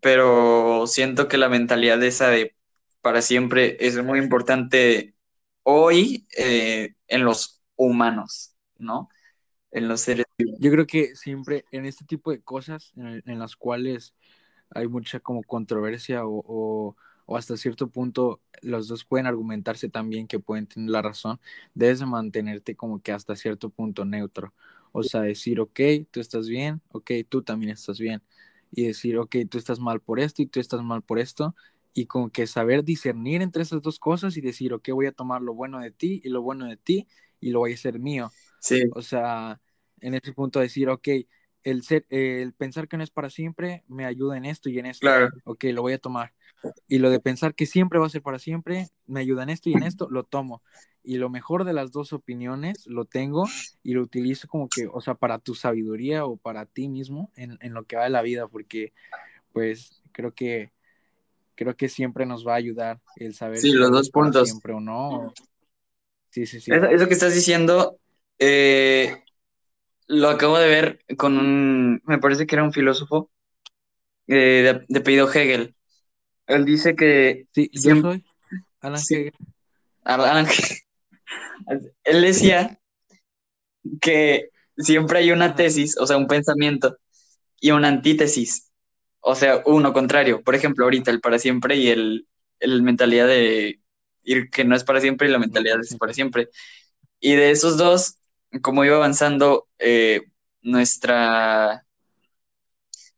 pero 0.00 0.86
siento 0.86 1.28
que 1.28 1.38
la 1.38 1.48
mentalidad 1.48 2.02
esa 2.02 2.28
de 2.30 2.56
para 3.02 3.22
siempre 3.22 3.76
es 3.80 4.02
muy 4.02 4.18
importante 4.18 5.14
hoy 5.62 6.26
eh, 6.36 6.94
en 7.08 7.24
los 7.24 7.62
humanos, 7.76 8.54
¿no? 8.78 9.08
En 9.72 9.88
los 9.88 10.02
seres 10.02 10.26
vivos. 10.38 10.58
Yo 10.58 10.70
creo 10.70 10.86
que 10.86 11.14
siempre 11.16 11.64
en 11.70 11.86
este 11.86 12.04
tipo 12.04 12.30
de 12.30 12.42
cosas 12.42 12.92
en, 12.96 13.22
en 13.26 13.38
las 13.38 13.56
cuales 13.56 14.14
hay 14.70 14.88
mucha 14.88 15.20
como 15.20 15.42
controversia 15.44 16.26
o, 16.26 16.42
o, 16.46 16.96
o, 17.30 17.36
hasta 17.36 17.56
cierto 17.56 17.88
punto 17.88 18.40
los 18.60 18.88
dos 18.88 19.04
pueden 19.04 19.28
argumentarse 19.28 19.88
también 19.88 20.26
que 20.26 20.40
pueden 20.40 20.66
tener 20.66 20.90
la 20.90 21.00
razón, 21.00 21.38
debes 21.74 22.00
de 22.00 22.06
mantenerte 22.06 22.74
como 22.74 23.00
que 23.00 23.12
hasta 23.12 23.36
cierto 23.36 23.70
punto 23.70 24.04
neutro. 24.04 24.52
O 24.90 25.04
sea, 25.04 25.20
decir, 25.20 25.60
ok, 25.60 25.80
tú 26.10 26.18
estás 26.18 26.48
bien, 26.48 26.82
ok, 26.88 27.12
tú 27.28 27.42
también 27.42 27.70
estás 27.70 28.00
bien. 28.00 28.20
Y 28.72 28.86
decir, 28.86 29.16
ok, 29.16 29.36
tú 29.48 29.58
estás 29.58 29.78
mal 29.78 30.00
por 30.00 30.18
esto 30.18 30.42
y 30.42 30.46
tú 30.46 30.58
estás 30.58 30.82
mal 30.82 31.02
por 31.02 31.20
esto. 31.20 31.54
Y 31.94 32.06
como 32.06 32.30
que 32.30 32.48
saber 32.48 32.82
discernir 32.82 33.42
entre 33.42 33.62
esas 33.62 33.80
dos 33.80 34.00
cosas 34.00 34.36
y 34.36 34.40
decir, 34.40 34.72
ok, 34.72 34.88
voy 34.92 35.06
a 35.06 35.12
tomar 35.12 35.40
lo 35.40 35.54
bueno 35.54 35.78
de 35.78 35.92
ti 35.92 36.20
y 36.24 36.30
lo 36.30 36.42
bueno 36.42 36.66
de 36.66 36.76
ti 36.78 37.06
y 37.38 37.50
lo 37.50 37.60
voy 37.60 37.70
a 37.70 37.74
hacer 37.74 38.00
mío. 38.00 38.32
Sí. 38.58 38.82
O 38.92 39.02
sea, 39.02 39.60
en 40.00 40.14
ese 40.14 40.32
punto 40.32 40.58
decir, 40.58 40.88
ok, 40.88 41.08
el, 41.64 41.82
ser, 41.82 42.06
el 42.08 42.52
pensar 42.52 42.88
que 42.88 42.96
no 42.96 43.02
es 43.02 43.10
para 43.10 43.30
siempre 43.30 43.84
me 43.88 44.04
ayuda 44.04 44.36
en 44.36 44.44
esto 44.44 44.68
y 44.68 44.78
en 44.78 44.86
esto. 44.86 45.00
Claro. 45.00 45.30
Ok, 45.44 45.64
lo 45.64 45.82
voy 45.82 45.94
a 45.94 45.98
tomar. 45.98 46.32
Y 46.88 46.98
lo 46.98 47.10
de 47.10 47.20
pensar 47.20 47.54
que 47.54 47.66
siempre 47.66 47.98
va 47.98 48.06
a 48.06 48.10
ser 48.10 48.22
para 48.22 48.38
siempre, 48.38 48.88
me 49.06 49.20
ayuda 49.20 49.42
en 49.42 49.50
esto 49.50 49.70
y 49.70 49.74
en 49.74 49.82
esto, 49.82 50.08
lo 50.10 50.24
tomo. 50.24 50.62
Y 51.02 51.16
lo 51.16 51.30
mejor 51.30 51.64
de 51.64 51.72
las 51.72 51.92
dos 51.92 52.12
opiniones 52.12 52.86
lo 52.86 53.06
tengo 53.06 53.46
y 53.82 53.94
lo 53.94 54.02
utilizo 54.02 54.46
como 54.48 54.68
que, 54.68 54.86
o 54.92 55.00
sea, 55.00 55.14
para 55.14 55.38
tu 55.38 55.54
sabiduría 55.54 56.26
o 56.26 56.36
para 56.36 56.66
ti 56.66 56.88
mismo 56.88 57.30
en, 57.36 57.56
en 57.62 57.72
lo 57.72 57.84
que 57.84 57.96
va 57.96 58.04
de 58.04 58.10
la 58.10 58.20
vida, 58.20 58.48
porque 58.48 58.92
pues 59.52 60.02
creo 60.12 60.32
que 60.32 60.72
creo 61.54 61.76
que 61.76 61.88
siempre 61.90 62.24
nos 62.24 62.46
va 62.46 62.54
a 62.54 62.56
ayudar 62.56 63.00
el 63.16 63.34
saber 63.34 63.58
sí, 63.58 63.70
si 63.70 63.76
los 63.76 63.90
dos 63.90 64.10
puntos. 64.10 64.48
siempre 64.48 64.72
o 64.72 64.80
no. 64.80 65.32
Sí, 66.30 66.46
sí, 66.46 66.60
sí. 66.60 66.72
Eso, 66.72 66.86
eso 66.86 67.06
que 67.06 67.14
estás 67.14 67.34
diciendo, 67.34 67.98
eh, 68.38 69.24
lo 70.10 70.28
acabo 70.30 70.58
de 70.58 70.68
ver 70.68 71.04
con 71.16 71.38
un, 71.38 72.02
me 72.04 72.18
parece 72.18 72.46
que 72.46 72.56
era 72.56 72.64
un 72.64 72.72
filósofo 72.72 73.30
eh, 74.28 74.62
de, 74.64 74.86
de 74.88 75.00
apellido 75.00 75.32
Hegel. 75.32 75.76
Él 76.46 76.64
dice 76.66 76.96
que 76.96 77.46
Sí, 77.54 77.70
yo 77.72 77.82
siempre, 77.82 78.10
soy 78.10 78.24
Alan 78.80 79.06
sí, 79.06 79.14
Hegel. 79.14 79.34
Alan- 80.04 80.46
él 82.04 82.22
decía 82.22 82.78
que 84.00 84.50
siempre 84.76 85.18
hay 85.20 85.32
una 85.32 85.54
tesis, 85.54 85.96
o 85.98 86.06
sea, 86.06 86.16
un 86.16 86.26
pensamiento, 86.26 86.96
y 87.60 87.72
una 87.72 87.88
antítesis, 87.88 88.72
o 89.20 89.34
sea, 89.36 89.62
uno 89.66 89.92
contrario. 89.92 90.42
Por 90.44 90.56
ejemplo, 90.56 90.84
ahorita 90.84 91.10
el 91.10 91.20
para 91.20 91.38
siempre 91.40 91.76
y 91.76 91.88
el, 91.90 92.28
el 92.60 92.82
mentalidad 92.82 93.28
de 93.28 93.80
ir 94.24 94.50
que 94.50 94.64
no 94.64 94.76
es 94.76 94.84
para 94.84 95.00
siempre 95.02 95.28
y 95.28 95.32
la 95.32 95.40
mentalidad 95.40 95.74
para 95.76 95.82
es 95.84 95.96
para 95.98 96.14
siempre. 96.14 96.48
Y 97.20 97.34
de 97.36 97.52
esos 97.52 97.78
dos, 97.78 98.18
como 98.62 98.84
iba 98.84 98.96
avanzando 98.96 99.68
eh, 99.78 100.22
nuestra, 100.62 101.86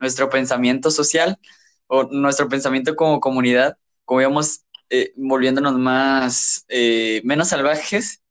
nuestro 0.01 0.29
pensamiento 0.31 0.91
social 0.91 1.39
o 1.87 2.05
nuestro 2.05 2.49
pensamiento 2.49 2.97
como 2.97 3.21
comunidad, 3.21 3.79
como 4.05 4.21
íbamos 4.21 4.65
eh, 4.91 5.12
volviéndonos 5.17 5.79
más, 5.79 6.65
eh, 6.69 7.23
menos 7.25 7.49
salvajes, 7.49 8.23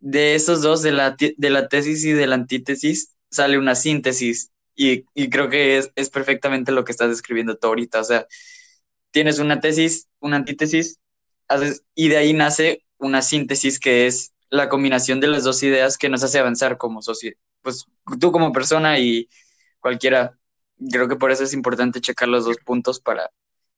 de 0.00 0.34
esos 0.34 0.62
dos, 0.62 0.82
de 0.82 0.92
la, 0.92 1.16
de 1.18 1.50
la 1.50 1.68
tesis 1.68 2.04
y 2.04 2.12
de 2.12 2.26
la 2.26 2.34
antítesis, 2.36 3.14
sale 3.30 3.58
una 3.58 3.74
síntesis. 3.74 4.50
Y, 4.74 5.04
y 5.14 5.28
creo 5.28 5.50
que 5.50 5.76
es, 5.78 5.92
es 5.94 6.08
perfectamente 6.08 6.72
lo 6.72 6.84
que 6.84 6.92
estás 6.92 7.10
describiendo 7.10 7.56
tú 7.56 7.66
ahorita. 7.66 8.00
O 8.00 8.04
sea, 8.04 8.26
tienes 9.10 9.38
una 9.38 9.60
tesis, 9.60 10.08
una 10.20 10.36
antítesis, 10.36 10.98
y 11.94 12.08
de 12.08 12.16
ahí 12.16 12.32
nace 12.32 12.84
una 12.98 13.22
síntesis 13.22 13.78
que 13.80 14.06
es 14.06 14.32
la 14.50 14.68
combinación 14.68 15.20
de 15.20 15.28
las 15.28 15.44
dos 15.44 15.62
ideas 15.62 15.98
que 15.98 16.08
nos 16.08 16.22
hace 16.24 16.38
avanzar 16.38 16.78
como 16.78 17.02
sociedad. 17.02 17.36
Pues 17.62 17.86
tú 18.20 18.32
como 18.32 18.52
persona 18.52 18.98
y 18.98 19.28
cualquiera. 19.80 20.38
Creo 20.92 21.08
que 21.08 21.16
por 21.16 21.30
eso 21.30 21.44
es 21.44 21.52
importante 21.54 22.00
checar 22.00 22.28
los 22.28 22.44
dos 22.46 22.58
puntos 22.64 23.00
para 23.00 23.30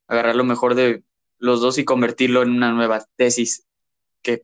agarrar 0.07 0.35
lo 0.35 0.43
mejor 0.45 0.75
de 0.75 1.03
los 1.37 1.61
dos 1.61 1.77
y 1.77 1.85
convertirlo 1.85 2.43
en 2.43 2.51
una 2.51 2.71
nueva 2.71 3.05
tesis 3.17 3.65
que, 4.21 4.43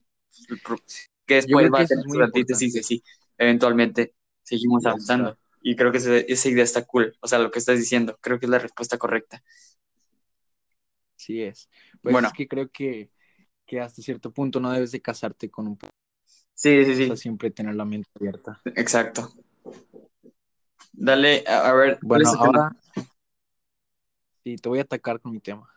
que 1.26 1.36
después 1.36 1.70
va 1.74 1.80
a 1.82 1.88
muy 2.06 2.18
su 2.18 2.24
antítesis 2.24 2.76
y 2.76 2.80
así 2.80 3.04
eventualmente 3.38 4.14
seguimos 4.44 4.86
avanzando. 4.86 5.38
Y 5.62 5.76
creo 5.76 5.92
que 5.92 5.98
ese- 6.00 6.26
esa 6.32 6.50
idea 6.50 6.64
está 6.64 6.86
cool. 6.86 7.16
O 7.22 7.28
sea, 7.28 7.40
lo 7.40 7.52
que 7.52 7.60
estás 7.60 7.78
diciendo, 7.80 8.18
creo 8.22 8.40
que 8.40 8.46
es 8.46 8.50
la 8.50 8.60
respuesta 8.60 8.98
correcta. 8.98 9.44
Sí 11.16 11.42
es. 11.44 11.70
Pues 12.02 12.14
Bueno, 12.14 12.28
es 12.28 12.34
que 12.34 12.48
creo 12.48 12.70
que, 12.72 13.12
que 13.66 13.80
hasta 13.82 14.02
cierto 14.02 14.32
punto 14.34 14.60
no 14.60 14.72
debes 14.72 14.92
de 14.92 15.02
casarte 15.02 15.50
con 15.50 15.68
un... 15.68 15.80
sí, 16.60 16.84
sí, 16.86 16.92
O 16.92 17.08
sea, 17.08 17.16
sí, 17.16 17.22
siempre 17.22 17.52
tener 17.52 17.74
la 17.76 17.86
mente 17.86 18.10
abierta. 18.20 18.62
exacto. 18.76 19.32
Dale, 20.92 21.44
a, 21.48 21.70
a 21.70 21.74
ver, 21.74 22.00
¿cuál 22.06 22.22
es 22.22 22.28
Bueno, 22.28 22.44
tema? 22.44 22.68
ahora 22.68 22.76
sí, 24.44 24.56
te 24.58 24.70
voy 24.70 24.80
a 24.80 24.84
atacar 24.84 25.20
con 25.22 25.32
mi 25.32 25.40
tema. 25.40 25.70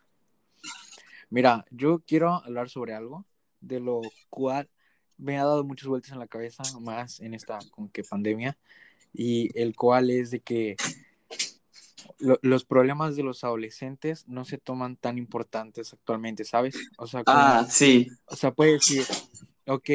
Mira, 1.30 1.64
yo 1.70 2.00
quiero 2.06 2.30
hablar 2.34 2.68
sobre 2.68 2.94
algo 2.94 3.24
de 3.60 3.78
lo 3.80 4.10
cual 4.28 4.68
me 5.16 5.38
ha 5.38 5.44
dado 5.44 5.62
muchas 5.64 5.86
vueltas 5.88 6.10
en 6.12 6.18
la 6.18 6.26
cabeza, 6.26 6.64
más 6.80 7.20
en 7.20 7.34
esta 7.34 7.60
como 7.70 7.90
que 7.92 8.02
pandemia, 8.02 8.58
y 9.12 9.56
el 9.58 9.76
cual 9.76 10.10
es 10.10 10.30
de 10.32 10.40
que 10.40 10.76
lo- 12.18 12.38
los 12.42 12.64
problemas 12.64 13.14
de 13.14 13.22
los 13.22 13.44
adolescentes 13.44 14.26
no 14.26 14.44
se 14.44 14.58
toman 14.58 14.96
tan 14.96 15.16
importantes 15.18 15.92
actualmente, 15.92 16.44
¿sabes? 16.44 16.74
O 16.98 17.06
sea, 17.06 17.22
como, 17.22 17.36
Ah, 17.38 17.64
sí, 17.68 18.08
o 18.26 18.34
sea, 18.36 18.50
puedes 18.52 18.74
decir, 18.74 19.06
ok, 19.66 19.88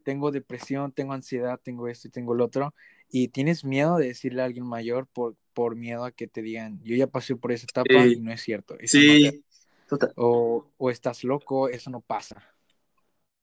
tengo 0.00 0.30
depresión, 0.32 0.92
tengo 0.92 1.12
ansiedad, 1.14 1.60
tengo 1.62 1.88
esto 1.88 2.08
y 2.08 2.10
tengo 2.10 2.34
lo 2.34 2.44
otro, 2.46 2.74
y 3.08 3.28
tienes 3.28 3.64
miedo 3.64 3.96
de 3.98 4.08
decirle 4.08 4.42
a 4.42 4.46
alguien 4.46 4.66
mayor 4.66 5.06
por, 5.08 5.36
por 5.54 5.76
miedo 5.76 6.04
a 6.04 6.12
que 6.12 6.28
te 6.28 6.42
digan, 6.42 6.80
yo 6.82 6.96
ya 6.96 7.06
pasé 7.08 7.36
por 7.36 7.52
esa 7.52 7.66
etapa 7.66 8.08
y 8.08 8.20
no 8.20 8.32
es 8.32 8.42
cierto, 8.42 8.78
eso 8.78 9.02
no, 9.02 9.20
sí, 9.22 9.44
total, 9.86 10.16
o, 10.16 10.66
o 10.78 10.90
estás 10.90 11.24
loco, 11.24 11.68
eso 11.68 11.90
no 11.90 12.00
pasa. 12.00 12.42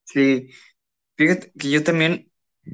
sí. 0.06 0.50
Fíjate 1.18 1.52
que 1.60 1.72
yo 1.72 1.84
también 1.84 2.32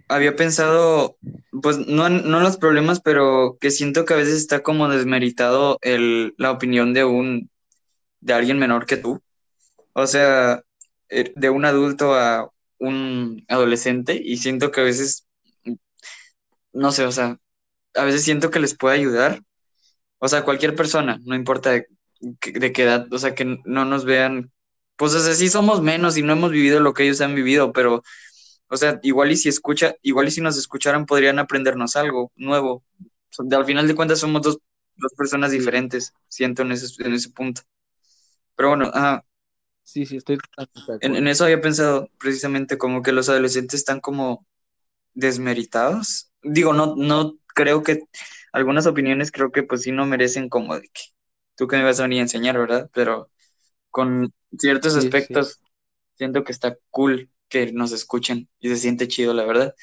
había 0.09 0.35
pensado, 0.37 1.17
pues 1.63 1.79
no 1.87 2.09
no 2.09 2.41
los 2.41 2.57
problemas, 2.57 3.01
pero 3.01 3.57
que 3.61 3.71
siento 3.71 4.05
que 4.05 4.13
a 4.15 4.17
veces 4.17 4.35
está 4.37 4.63
como 4.63 4.89
desmeritado 4.89 5.79
el, 5.81 6.35
la 6.37 6.51
opinión 6.51 6.93
de 6.93 7.05
un, 7.05 7.51
de 8.21 8.33
alguien 8.33 8.59
menor 8.59 8.87
que 8.87 8.97
tú. 8.97 9.21
O 9.93 10.07
sea, 10.07 10.63
eh, 11.09 11.33
de 11.37 11.51
un 11.51 11.65
adulto 11.65 12.15
a 12.15 12.52
un 12.87 13.45
adolescente, 13.49 14.19
y 14.23 14.37
siento 14.37 14.71
que 14.71 14.81
a 14.81 14.83
veces, 14.85 15.27
no 16.73 16.91
sé, 16.91 17.05
o 17.05 17.11
sea, 17.11 17.37
a 17.95 18.03
veces 18.05 18.23
siento 18.23 18.51
que 18.51 18.59
les 18.59 18.77
puede 18.77 18.97
ayudar. 18.97 19.41
O 20.19 20.27
sea, 20.29 20.45
cualquier 20.45 20.75
persona, 20.75 21.19
no 21.25 21.35
importa 21.35 21.71
de, 21.71 21.87
de 22.21 22.73
qué 22.73 22.83
edad, 22.83 23.11
o 23.13 23.19
sea, 23.19 23.35
que 23.35 23.45
no 23.65 23.85
nos 23.85 24.05
vean, 24.05 24.51
pues 24.97 25.13
o 25.15 25.19
sea, 25.21 25.49
somos 25.49 25.81
menos 25.81 26.17
y 26.17 26.23
no 26.23 26.33
hemos 26.33 26.51
vivido 26.51 26.79
lo 26.81 26.93
que 26.93 27.03
ellos 27.03 27.21
han 27.21 27.35
vivido, 27.35 27.73
pero, 27.73 28.03
o 28.69 28.77
sea, 28.77 28.99
igual 29.03 29.31
y 29.31 29.37
si 29.37 29.49
escucha, 29.49 29.95
igual 30.03 30.27
y 30.29 30.31
si 30.31 30.41
nos 30.41 30.57
escucharan 30.57 31.05
podrían 31.07 31.39
aprendernos 31.39 31.95
algo 31.97 32.31
nuevo. 32.35 32.83
Al 33.51 33.65
final 33.65 33.87
de 33.87 33.95
cuentas 33.95 34.19
somos 34.19 34.41
dos, 34.43 34.59
dos 34.97 35.13
personas 35.17 35.51
diferentes, 35.51 36.13
siento 36.29 36.63
en 36.63 36.73
ese, 36.73 37.03
en 37.03 37.13
ese 37.13 37.29
punto. 37.31 37.63
Pero 38.55 38.69
bueno, 38.69 38.91
ajá, 38.93 39.25
sí, 39.83 40.05
sí, 40.05 40.17
estoy 40.17 40.37
en, 40.99 41.15
en 41.15 41.27
eso 41.27 41.43
había 41.45 41.61
pensado 41.61 42.09
precisamente 42.19 42.77
como 42.77 43.01
que 43.01 43.11
los 43.11 43.29
adolescentes 43.29 43.79
están 43.81 43.99
como 44.01 44.45
desmeritados. 45.13 46.31
Digo, 46.43 46.73
no, 46.73 46.95
no 46.97 47.35
creo 47.55 47.83
que 47.83 48.03
algunas 48.53 48.87
opiniones 48.87 49.31
creo 49.31 49.51
que 49.51 49.63
pues 49.63 49.83
sí 49.83 49.91
no 49.93 50.05
merecen 50.05 50.49
como 50.49 50.75
de 50.75 50.83
que 50.83 51.01
tú 51.57 51.67
que 51.67 51.77
me 51.77 51.83
vas 51.83 51.99
a 51.99 52.03
venir 52.03 52.19
a 52.19 52.23
enseñar, 52.23 52.57
¿verdad? 52.59 52.89
Pero 52.93 53.31
con 53.91 54.33
ciertos 54.59 54.95
Sí, 54.95 55.11
sí, 55.11 55.21
sí. 55.21 55.43
aspectos 55.43 55.61
siento 56.15 56.43
que 56.43 56.51
está 56.53 56.77
cool 56.91 57.31
que 57.49 57.71
nos 57.73 57.91
escuchen 57.93 58.49
y 58.59 58.69
se 58.69 58.77
siente 58.77 59.07
chido, 59.09 59.33
la 59.33 59.45
verdad. 59.45 59.75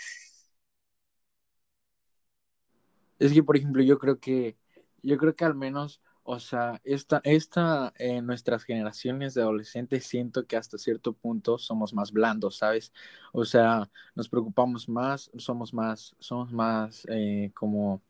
Es 3.18 3.32
que, 3.32 3.42
por 3.42 3.56
ejemplo, 3.56 3.82
yo 3.82 3.98
creo 3.98 4.18
que, 4.20 4.56
yo 5.02 5.18
creo 5.18 5.34
que 5.36 5.44
al 5.44 5.54
menos, 5.54 6.00
o 6.22 6.38
sea, 6.40 6.80
esta, 6.84 7.20
esta, 7.24 7.92
en 7.98 8.26
nuestras 8.26 8.64
generaciones 8.64 9.34
de 9.34 9.42
adolescentes 9.42 10.06
siento 10.06 10.46
que 10.46 10.56
hasta 10.56 10.78
cierto 10.78 11.12
punto 11.12 11.58
somos 11.58 11.92
más 11.94 12.12
blandos, 12.12 12.56
¿sabes? 12.58 12.92
O 13.32 13.44
sea, 13.44 13.90
nos 14.14 14.28
preocupamos 14.28 14.88
más, 14.88 15.30
somos 15.38 15.74
más, 15.74 16.14
somos 16.20 16.52
más 16.52 17.06
eh, 17.10 17.50
como 17.54 18.02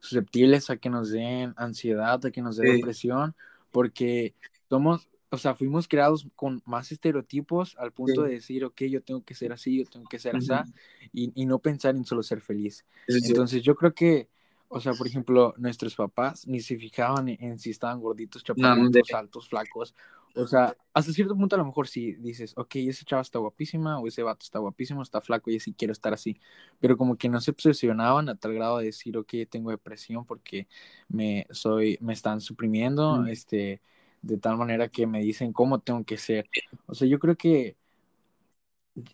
susceptibles 0.00 0.70
a 0.70 0.76
que 0.76 0.90
nos 0.90 1.10
den 1.10 1.54
ansiedad, 1.56 2.24
a 2.24 2.30
que 2.30 2.42
nos 2.42 2.56
dé 2.56 2.64
Sí, 2.64 2.66
depresión, 2.66 3.34
porque 3.70 4.34
somos, 4.68 5.08
o 5.30 5.38
sea, 5.38 5.54
fuimos 5.54 5.88
creados 5.88 6.28
con 6.36 6.62
más 6.66 6.92
estereotipos 6.92 7.76
al 7.78 7.92
punto 7.92 8.22
de 8.22 8.32
decir, 8.34 8.64
ok, 8.64 8.82
yo 8.84 9.02
tengo 9.02 9.24
que 9.24 9.34
ser 9.34 9.52
así, 9.52 9.78
yo 9.78 9.86
tengo 9.86 10.06
que 10.06 10.18
ser 10.18 10.36
así, 10.36 10.54
Ujú. 10.56 10.72
y, 11.12 11.32
y 11.40 11.46
no 11.46 11.58
pensar 11.60 11.96
en 11.96 12.04
solo 12.04 12.22
ser 12.22 12.40
feliz. 12.40 12.84
Entonces 13.22 13.62
yo 13.62 13.74
creo 13.76 13.94
que, 13.94 14.28
o 14.68 14.80
sea, 14.80 14.94
por 14.94 15.06
ejemplo, 15.06 15.54
nuestros 15.58 15.96
papás 15.96 16.46
ni 16.46 16.60
se 16.60 16.76
fijaban 16.76 17.28
en, 17.28 17.42
en 17.42 17.58
si 17.58 17.70
estaban 17.70 18.00
gorditos, 18.00 18.44
chaparritos, 18.44 19.12
altos, 19.14 19.48
flacos, 19.48 19.94
O 20.34 20.46
sea, 20.46 20.76
hasta 20.92 21.12
cierto 21.12 21.36
punto 21.36 21.56
a 21.56 21.58
lo 21.58 21.64
mejor 21.64 21.88
sí 21.88 22.14
dices, 22.14 22.52
ok, 22.56 22.76
esa 22.76 23.04
chava 23.04 23.22
está 23.22 23.38
guapísima 23.38 23.98
o 23.98 24.06
ese 24.06 24.22
vato 24.22 24.44
está 24.44 24.58
guapísimo, 24.58 25.02
está 25.02 25.20
flaco 25.20 25.50
y 25.50 25.58
sí 25.60 25.74
quiero 25.74 25.92
estar 25.92 26.12
así. 26.12 26.38
Pero 26.80 26.96
como 26.96 27.16
que 27.16 27.28
no 27.28 27.40
se 27.40 27.50
obsesionaban 27.52 28.28
a 28.28 28.36
tal 28.36 28.54
grado 28.54 28.78
de 28.78 28.86
decir, 28.86 29.16
ok, 29.16 29.34
tengo 29.50 29.70
depresión 29.70 30.24
porque 30.26 30.68
me, 31.08 31.46
soy, 31.50 31.98
me 32.00 32.12
están 32.12 32.40
suprimiendo, 32.40 33.26
este, 33.26 33.82
de 34.22 34.38
tal 34.38 34.56
manera 34.58 34.88
que 34.88 35.06
me 35.06 35.20
dicen 35.22 35.52
cómo 35.52 35.80
tengo 35.80 36.04
que 36.04 36.18
ser. 36.18 36.50
O 36.86 36.94
sea, 36.94 37.08
yo 37.08 37.18
creo 37.18 37.36
que 37.36 37.76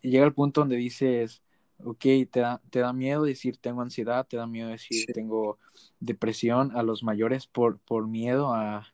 llega 0.01 0.25
el 0.25 0.33
punto 0.33 0.61
donde 0.61 0.75
dices, 0.77 1.41
ok, 1.83 2.05
te 2.31 2.39
da, 2.39 2.61
te 2.69 2.79
da 2.79 2.93
miedo 2.93 3.23
decir 3.23 3.57
tengo 3.57 3.81
ansiedad, 3.81 4.25
te 4.27 4.37
da 4.37 4.47
miedo 4.47 4.69
decir 4.69 5.05
tengo 5.13 5.59
depresión 5.99 6.75
a 6.75 6.83
los 6.83 7.03
mayores 7.03 7.47
por, 7.47 7.79
por 7.79 8.07
miedo 8.07 8.53
a 8.53 8.87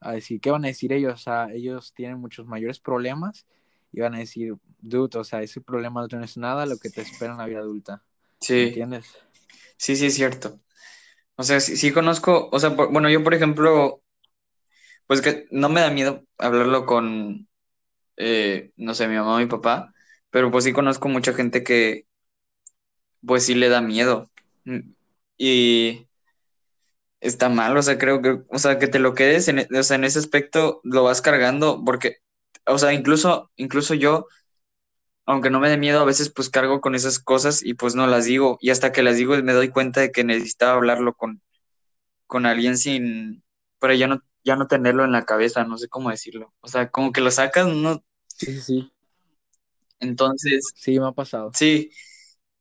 a 0.00 0.12
decir, 0.12 0.40
¿qué 0.40 0.50
van 0.50 0.64
a 0.64 0.68
decir 0.68 0.92
ellos? 0.92 1.14
O 1.14 1.18
sea, 1.18 1.48
ellos 1.52 1.92
tienen 1.94 2.18
muchos 2.18 2.46
mayores 2.46 2.78
problemas 2.78 3.46
y 3.92 4.00
van 4.00 4.14
a 4.14 4.18
decir, 4.18 4.54
dude, 4.80 5.18
o 5.18 5.24
sea, 5.24 5.42
ese 5.42 5.60
problema 5.60 6.06
no 6.10 6.24
es 6.24 6.36
nada 6.36 6.66
lo 6.66 6.78
que 6.78 6.90
te 6.90 7.00
espera 7.00 7.32
en 7.32 7.38
la 7.38 7.46
vida 7.46 7.60
adulta. 7.60 8.02
Sí. 8.40 8.60
¿Entiendes? 8.60 9.06
Sí, 9.76 9.96
sí, 9.96 10.06
es 10.06 10.14
cierto. 10.14 10.60
O 11.36 11.42
sea, 11.42 11.60
sí, 11.60 11.92
conozco, 11.92 12.48
o 12.50 12.58
sea, 12.58 12.70
bueno, 12.70 13.10
yo 13.10 13.22
por 13.22 13.34
ejemplo, 13.34 14.02
pues 15.06 15.20
que 15.20 15.46
no 15.50 15.68
me 15.68 15.80
da 15.80 15.90
miedo 15.90 16.24
hablarlo 16.38 16.86
con, 16.86 17.48
eh, 18.16 18.72
no 18.76 18.94
sé, 18.94 19.06
mi 19.08 19.16
mamá 19.16 19.36
o 19.36 19.38
mi 19.38 19.46
papá, 19.46 19.92
pero 20.30 20.50
pues 20.50 20.64
sí 20.64 20.72
conozco 20.72 21.08
mucha 21.08 21.34
gente 21.34 21.62
que, 21.62 22.05
pues 23.26 23.46
sí 23.46 23.54
le 23.54 23.68
da 23.68 23.80
miedo. 23.80 24.30
Y, 25.38 26.06
está 27.20 27.48
mal, 27.48 27.76
o 27.76 27.82
sea, 27.82 27.98
creo 27.98 28.22
que, 28.22 28.42
o 28.48 28.58
sea, 28.58 28.78
que 28.78 28.88
te 28.88 28.98
lo 28.98 29.14
quedes, 29.14 29.48
en, 29.48 29.66
o 29.74 29.82
sea, 29.82 29.96
en 29.96 30.04
ese 30.04 30.18
aspecto 30.18 30.80
lo 30.84 31.04
vas 31.04 31.22
cargando, 31.22 31.82
porque, 31.84 32.18
o 32.66 32.78
sea, 32.78 32.92
incluso, 32.92 33.50
incluso 33.56 33.94
yo, 33.94 34.26
aunque 35.26 35.50
no 35.50 35.60
me 35.60 35.68
dé 35.68 35.76
miedo, 35.76 36.00
a 36.00 36.04
veces 36.04 36.30
pues 36.30 36.50
cargo 36.50 36.80
con 36.80 36.94
esas 36.94 37.18
cosas 37.18 37.64
y 37.64 37.74
pues 37.74 37.94
no 37.94 38.06
las 38.06 38.26
digo, 38.26 38.58
y 38.60 38.70
hasta 38.70 38.92
que 38.92 39.02
las 39.02 39.16
digo 39.16 39.36
me 39.42 39.52
doy 39.52 39.70
cuenta 39.70 40.00
de 40.00 40.12
que 40.12 40.24
necesitaba 40.24 40.74
hablarlo 40.74 41.14
con, 41.14 41.42
con 42.26 42.46
alguien 42.46 42.78
sin, 42.78 43.42
pero 43.80 43.94
ya 43.94 44.06
no, 44.06 44.22
ya 44.44 44.56
no 44.56 44.68
tenerlo 44.68 45.04
en 45.04 45.12
la 45.12 45.24
cabeza, 45.24 45.64
no 45.64 45.78
sé 45.78 45.88
cómo 45.88 46.10
decirlo, 46.10 46.54
o 46.60 46.68
sea, 46.68 46.90
como 46.90 47.12
que 47.12 47.20
lo 47.20 47.30
sacas, 47.30 47.66
no. 47.66 48.02
Sí, 48.28 48.46
sí, 48.46 48.60
sí. 48.60 48.92
Entonces. 49.98 50.72
Sí, 50.74 51.00
me 51.00 51.06
ha 51.06 51.12
pasado. 51.12 51.50
Sí, 51.54 51.90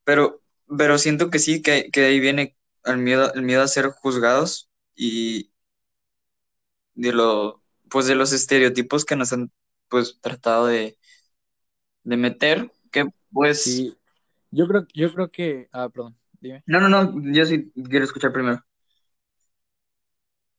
pero, 0.06 0.42
pero 0.78 0.98
siento 0.98 1.30
que 1.30 1.40
sí, 1.40 1.62
que, 1.62 1.90
que 1.92 2.06
ahí 2.06 2.20
viene 2.20 2.58
el 2.86 2.98
miedo, 2.98 3.34
el 3.34 3.44
miedo 3.44 3.64
a 3.64 3.68
ser 3.68 3.90
juzgados 3.90 4.70
y 4.96 5.52
de 6.96 7.12
lo, 7.14 7.62
pues 7.90 8.08
de 8.08 8.16
los 8.16 8.34
estereotipos 8.34 9.06
que 9.06 9.16
nos 9.16 9.34
han 9.34 9.52
pues 9.90 10.20
tratado 10.22 10.68
de, 10.68 10.98
de 12.04 12.18
meter, 12.18 12.72
que 12.92 13.06
pues 13.32 13.64
sí. 13.64 13.96
Yo 14.52 14.68
creo, 14.68 14.86
yo 14.94 15.14
creo 15.14 15.32
que, 15.32 15.68
ah, 15.72 15.90
perdón, 15.90 16.18
dime. 16.40 16.64
No, 16.68 16.80
no, 16.80 16.90
no, 16.90 17.14
yo 17.34 17.46
sí 17.46 17.72
quiero 17.90 18.06
escuchar 18.06 18.32
primero. 18.32 18.64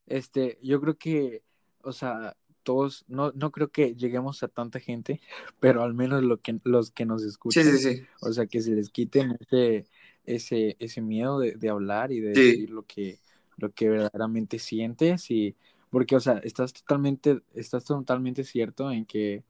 Este, 0.06 0.58
yo 0.62 0.80
creo 0.80 0.96
que, 0.96 1.42
o 1.82 1.92
sea, 1.92 2.36
todos, 2.66 3.04
no, 3.06 3.30
no 3.36 3.52
creo 3.52 3.68
que 3.68 3.94
lleguemos 3.94 4.42
a 4.42 4.48
tanta 4.48 4.80
gente, 4.80 5.20
pero 5.60 5.84
al 5.84 5.94
menos 5.94 6.24
lo 6.24 6.40
que, 6.40 6.58
los 6.64 6.90
que 6.90 7.06
nos 7.06 7.22
escuchan, 7.22 7.62
sí, 7.64 7.78
sí, 7.78 7.94
sí. 7.94 8.02
o 8.20 8.32
sea, 8.32 8.46
que 8.46 8.60
se 8.60 8.72
les 8.72 8.90
quiten 8.90 9.36
ese, 9.38 9.86
ese, 10.24 10.76
ese 10.80 11.00
miedo 11.00 11.38
de, 11.38 11.52
de 11.52 11.68
hablar 11.68 12.10
y 12.10 12.18
de 12.18 12.30
decir 12.30 12.70
lo 12.70 12.82
que, 12.82 13.20
lo 13.56 13.70
que 13.70 13.88
verdaderamente 13.88 14.58
sientes 14.58 15.30
y 15.30 15.54
porque, 15.90 16.16
o 16.16 16.20
sea, 16.20 16.38
estás 16.42 16.72
totalmente, 16.72 17.40
estás 17.54 17.84
totalmente 17.84 18.42
cierto 18.42 18.90
en 18.90 19.06
que, 19.06 19.44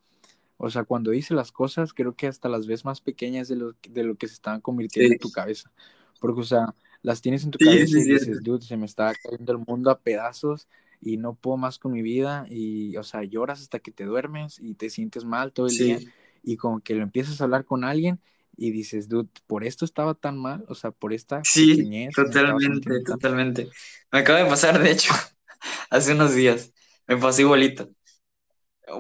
o 0.59 0.69
sea, 0.69 0.85
cuando 0.85 1.11
dices 1.11 1.31
las 1.31 1.51
cosas, 1.53 1.95
creo 1.95 2.15
que 2.15 2.27
hasta 2.27 2.51
las 2.51 2.67
ves 2.67 2.85
más 2.85 3.01
pequeñas 3.01 3.49
de 3.49 3.57
lo, 3.57 3.75
de 3.89 4.05
lo 4.05 4.17
que 4.17 4.29
se 4.29 4.35
están 4.35 4.61
convirtiendo 4.61 5.15
en 5.15 5.19
tu 5.19 5.31
cabeza. 5.31 5.73
Porque, 6.21 6.43
o 6.43 6.45
sea, 6.45 6.75
las 7.01 7.23
tienes 7.23 7.45
en 7.45 7.51
tu 7.51 7.59
cabeza 7.59 7.99
y 7.99 8.05
dices, 8.05 8.43
dude, 8.43 8.63
se 8.63 8.77
me 8.77 8.85
está 8.85 9.15
cayendo 9.23 9.53
el 9.53 9.65
mundo 9.67 9.91
a 9.91 9.99
pedazos 9.99 10.69
y 11.01 11.17
no 11.17 11.35
puedo 11.35 11.57
más 11.57 11.79
con 11.79 11.93
mi 11.93 12.03
vida 12.03 12.47
y, 12.49 12.97
o 12.97 13.03
sea, 13.03 13.23
lloras 13.23 13.61
hasta 13.61 13.79
que 13.79 13.91
te 13.91 14.05
duermes 14.05 14.59
y 14.61 14.75
te 14.75 14.91
sientes 14.91 15.25
mal 15.25 15.53
todo 15.53 15.67
el 15.67 15.77
día 15.77 15.99
y 16.43 16.57
como 16.57 16.81
que 16.81 16.95
lo 16.95 17.03
empiezas 17.03 17.41
a 17.41 17.45
hablar 17.45 17.65
con 17.65 17.85
alguien 17.85 18.21
y 18.57 18.71
dices, 18.71 19.09
dude, 19.09 19.29
por 19.47 19.65
esto 19.65 19.85
estaba 19.85 20.15
tan 20.15 20.39
mal, 20.39 20.65
o 20.69 20.75
sea, 20.75 20.91
por 20.91 21.13
esta 21.13 21.43
sí, 21.45 21.91
totalmente, 22.15 23.03
totalmente. 23.03 23.69
Me 24.11 24.21
acaba 24.21 24.39
de 24.39 24.47
pasar, 24.47 24.83
de 24.83 24.93
hecho, 24.93 25.13
hace 25.91 26.13
unos 26.13 26.35
días, 26.35 26.73
me 27.07 27.17
pasó 27.17 27.43
igualito. 27.43 27.91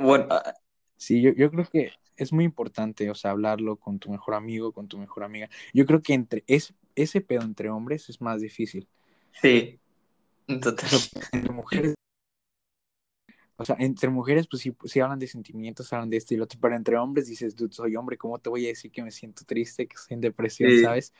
Bueno, 0.01 0.27
ah, 0.31 0.55
sí, 0.97 1.23
yo, 1.23 1.33
yo 1.33 1.51
creo 1.51 1.67
que 1.71 1.93
es 2.17 2.33
muy 2.33 2.45
importante, 2.45 3.11
o 3.11 3.15
sea, 3.15 3.31
hablarlo 3.31 3.77
con 3.77 3.99
tu 3.99 4.11
mejor 4.11 4.35
amigo, 4.35 4.73
con 4.73 4.89
tu 4.89 4.99
mejor 4.99 5.25
amiga. 5.25 5.49
Yo 5.73 5.87
creo 5.87 6.03
que 6.03 6.15
entre 6.15 6.45
es, 6.47 6.75
ese 6.95 7.21
pedo 7.21 7.43
entre 7.43 7.71
hombres 7.71 8.09
es 8.09 8.21
más 8.21 8.41
difícil. 8.41 8.89
Sí, 9.41 9.79
total. 10.47 10.89
entre 11.33 11.53
mujeres 11.53 11.95
o 13.59 13.65
sea, 13.65 13.77
entre 13.79 14.11
mujeres, 14.11 14.47
pues 14.47 14.63
sí, 14.63 15.01
hablan 15.01 15.19
de 15.19 15.27
sentimientos, 15.27 15.91
hablan 15.93 16.11
de 16.11 16.19
esto 16.19 16.35
y 16.35 16.37
lo 16.37 16.45
otro, 16.45 16.59
pero 16.61 16.77
entre 16.77 16.99
hombres 16.99 17.27
dices, 17.27 17.57
dude, 17.57 17.73
soy 17.73 17.97
hombre, 17.97 18.19
¿cómo 18.19 18.39
te 18.39 18.51
voy 18.51 18.67
a 18.67 18.69
decir 18.69 18.91
que 18.91 19.03
me 19.03 19.11
siento 19.11 19.45
triste, 19.47 19.87
que 19.87 19.95
estoy 19.95 20.15
en 20.15 20.21
depresión, 20.21 20.71
sabes? 20.83 21.15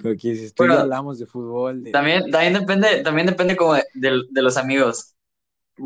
Como 0.00 0.14
que 0.14 0.30
dices, 0.30 0.54
tú 0.54 0.62
hablamos 0.64 1.18
de 1.18 1.26
fútbol. 1.26 1.84
También, 1.90 2.30
también 2.30 2.54
depende, 2.54 3.02
también 3.02 3.26
depende 3.26 3.56
como 3.56 3.74
de, 3.74 4.22
los 4.30 4.56
amigos. 4.56 5.16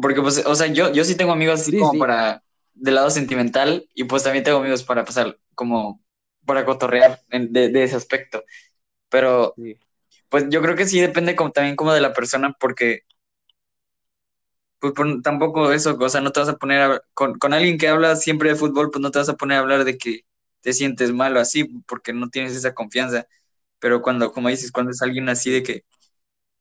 Porque, 0.02 0.20
pues, 0.20 0.44
o 0.44 0.54
sea, 0.54 0.66
yo, 0.66 0.92
yo 0.92 1.04
sí 1.04 1.16
tengo 1.16 1.32
amigos 1.32 1.62
así 1.62 1.78
como 1.78 1.98
para, 1.98 2.42
del 2.74 2.96
lado 2.96 3.08
sentimental, 3.08 3.88
y 3.94 4.04
pues 4.04 4.24
también 4.24 4.44
tengo 4.44 4.58
amigos 4.58 4.82
para 4.82 5.06
pasar, 5.06 5.38
como, 5.54 6.02
para 6.44 6.66
cotorrear 6.66 7.22
de, 7.30 7.70
de 7.70 7.82
ese 7.82 7.96
aspecto. 7.96 8.44
Pero, 9.08 9.54
pues 10.34 10.46
yo 10.50 10.60
creo 10.62 10.74
que 10.76 10.84
sí 10.86 11.00
depende 11.00 11.36
como, 11.36 11.52
también 11.52 11.76
como 11.76 11.92
de 11.92 12.00
la 12.00 12.12
persona, 12.12 12.56
porque 12.58 13.02
pues 14.80 14.92
tampoco 15.22 15.72
eso, 15.72 15.96
o 15.98 16.08
sea, 16.08 16.20
no 16.20 16.30
te 16.32 16.40
vas 16.40 16.48
a 16.50 16.56
poner 16.58 16.80
a, 16.82 17.00
con, 17.14 17.38
con 17.38 17.54
alguien 17.54 17.78
que 17.78 17.88
habla 17.88 18.16
siempre 18.16 18.50
de 18.50 18.56
fútbol, 18.56 18.90
pues 18.90 19.00
no 19.02 19.10
te 19.10 19.18
vas 19.18 19.28
a 19.30 19.36
poner 19.36 19.56
a 19.58 19.60
hablar 19.60 19.84
de 19.84 19.96
que 19.98 20.26
te 20.60 20.72
sientes 20.74 21.12
mal 21.12 21.36
o 21.36 21.40
así, 21.40 21.64
porque 21.86 22.12
no 22.12 22.28
tienes 22.30 22.54
esa 22.56 22.74
confianza. 22.74 23.26
Pero 23.78 24.02
cuando, 24.02 24.32
como 24.32 24.48
dices, 24.50 24.72
cuando 24.72 24.92
es 24.92 25.02
alguien 25.02 25.28
así 25.28 25.50
de 25.50 25.62
que, 25.62 25.84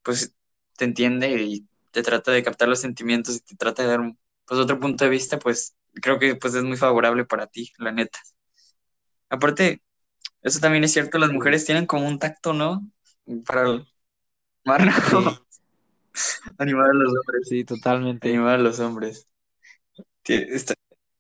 pues, 0.04 0.34
te 0.78 0.86
entiende 0.86 1.30
y 1.44 1.68
te 1.92 2.04
trata 2.04 2.32
de 2.32 2.44
captar 2.44 2.70
los 2.70 2.82
sentimientos 2.82 3.38
y 3.38 3.42
te 3.42 3.56
trata 3.58 3.84
de 3.84 3.90
dar, 3.90 4.02
pues, 4.46 4.60
otro 4.62 4.80
punto 4.80 5.06
de 5.06 5.12
vista, 5.12 5.40
pues, 5.40 5.76
creo 5.96 6.20
que, 6.20 6.36
pues, 6.36 6.56
es 6.56 6.64
muy 6.64 6.78
favorable 6.78 7.26
para 7.26 7.48
ti, 7.48 7.72
la 7.80 7.92
neta. 7.94 8.20
Aparte, 9.30 9.82
eso 10.44 10.60
también 10.62 10.84
es 10.86 10.94
cierto, 10.94 11.18
las 11.20 11.32
mujeres 11.32 11.66
tienen 11.66 11.86
como 11.88 12.08
un 12.08 12.20
tacto, 12.20 12.54
¿no? 12.54 12.82
Para 13.46 13.62
el... 13.70 13.88
Animar 16.58 16.90
a 16.90 16.94
los 16.94 17.10
hombres. 17.10 17.48
Sí, 17.50 17.64
totalmente. 17.66 18.30
Animar 18.30 18.56
a 18.56 18.58
los 18.60 18.80
hombres. 18.80 19.28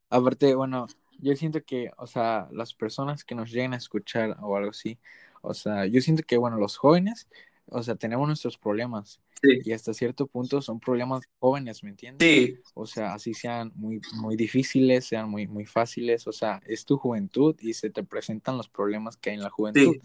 Aparte, 0.09 0.55
bueno, 0.55 0.87
yo 1.19 1.35
siento 1.35 1.63
que, 1.63 1.91
o 1.97 2.07
sea, 2.07 2.47
las 2.51 2.73
personas 2.73 3.23
que 3.23 3.35
nos 3.35 3.51
lleguen 3.51 3.73
a 3.73 3.77
escuchar 3.77 4.37
o 4.41 4.55
algo 4.55 4.69
así, 4.71 4.99
o 5.41 5.53
sea, 5.53 5.85
yo 5.87 6.01
siento 6.01 6.23
que, 6.23 6.37
bueno, 6.37 6.57
los 6.57 6.77
jóvenes, 6.77 7.27
o 7.67 7.83
sea, 7.83 7.95
tenemos 7.95 8.27
nuestros 8.27 8.57
problemas. 8.57 9.19
Y 9.65 9.73
hasta 9.73 9.93
cierto 9.93 10.25
punto 10.25 10.61
son 10.61 10.79
problemas 10.79 11.23
jóvenes, 11.39 11.83
¿me 11.83 11.89
entiendes? 11.89 12.25
Sí. 12.25 12.59
O 12.75 12.85
sea, 12.85 13.13
así 13.13 13.33
sean 13.33 13.73
muy, 13.75 13.99
muy 14.13 14.37
difíciles, 14.37 15.03
sean 15.03 15.29
muy, 15.29 15.47
muy 15.47 15.65
fáciles. 15.65 16.27
O 16.27 16.31
sea, 16.31 16.61
es 16.65 16.85
tu 16.85 16.97
juventud 16.97 17.53
y 17.59 17.73
se 17.73 17.89
te 17.89 18.03
presentan 18.03 18.55
los 18.55 18.69
problemas 18.69 19.17
que 19.17 19.31
hay 19.31 19.35
en 19.35 19.43
la 19.43 19.49
juventud 19.49 19.97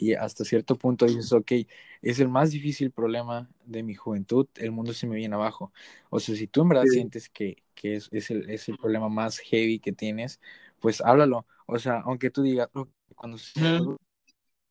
y 0.00 0.14
hasta 0.14 0.44
cierto 0.44 0.76
punto 0.76 1.06
dices, 1.06 1.32
ok, 1.32 1.52
es 2.02 2.20
el 2.20 2.28
más 2.28 2.50
difícil 2.50 2.90
problema 2.90 3.48
de 3.64 3.82
mi 3.82 3.94
juventud, 3.94 4.46
el 4.56 4.70
mundo 4.70 4.92
se 4.92 5.06
me 5.06 5.16
viene 5.16 5.34
abajo. 5.34 5.72
O 6.10 6.20
sea, 6.20 6.36
si 6.36 6.46
tú 6.46 6.62
en 6.62 6.68
verdad 6.68 6.84
sientes 6.84 7.28
que, 7.28 7.56
que 7.74 7.96
es, 7.96 8.08
es, 8.12 8.30
el, 8.30 8.48
es, 8.48 8.68
el, 8.68 8.76
problema 8.78 9.08
más 9.08 9.38
heavy 9.38 9.80
que 9.80 9.92
tienes, 9.92 10.40
pues 10.78 11.00
háblalo. 11.00 11.46
O 11.66 11.78
sea, 11.78 12.00
aunque 12.00 12.30
tú 12.30 12.42
digas, 12.42 12.68
cuando 13.16 13.38
se 13.38 13.80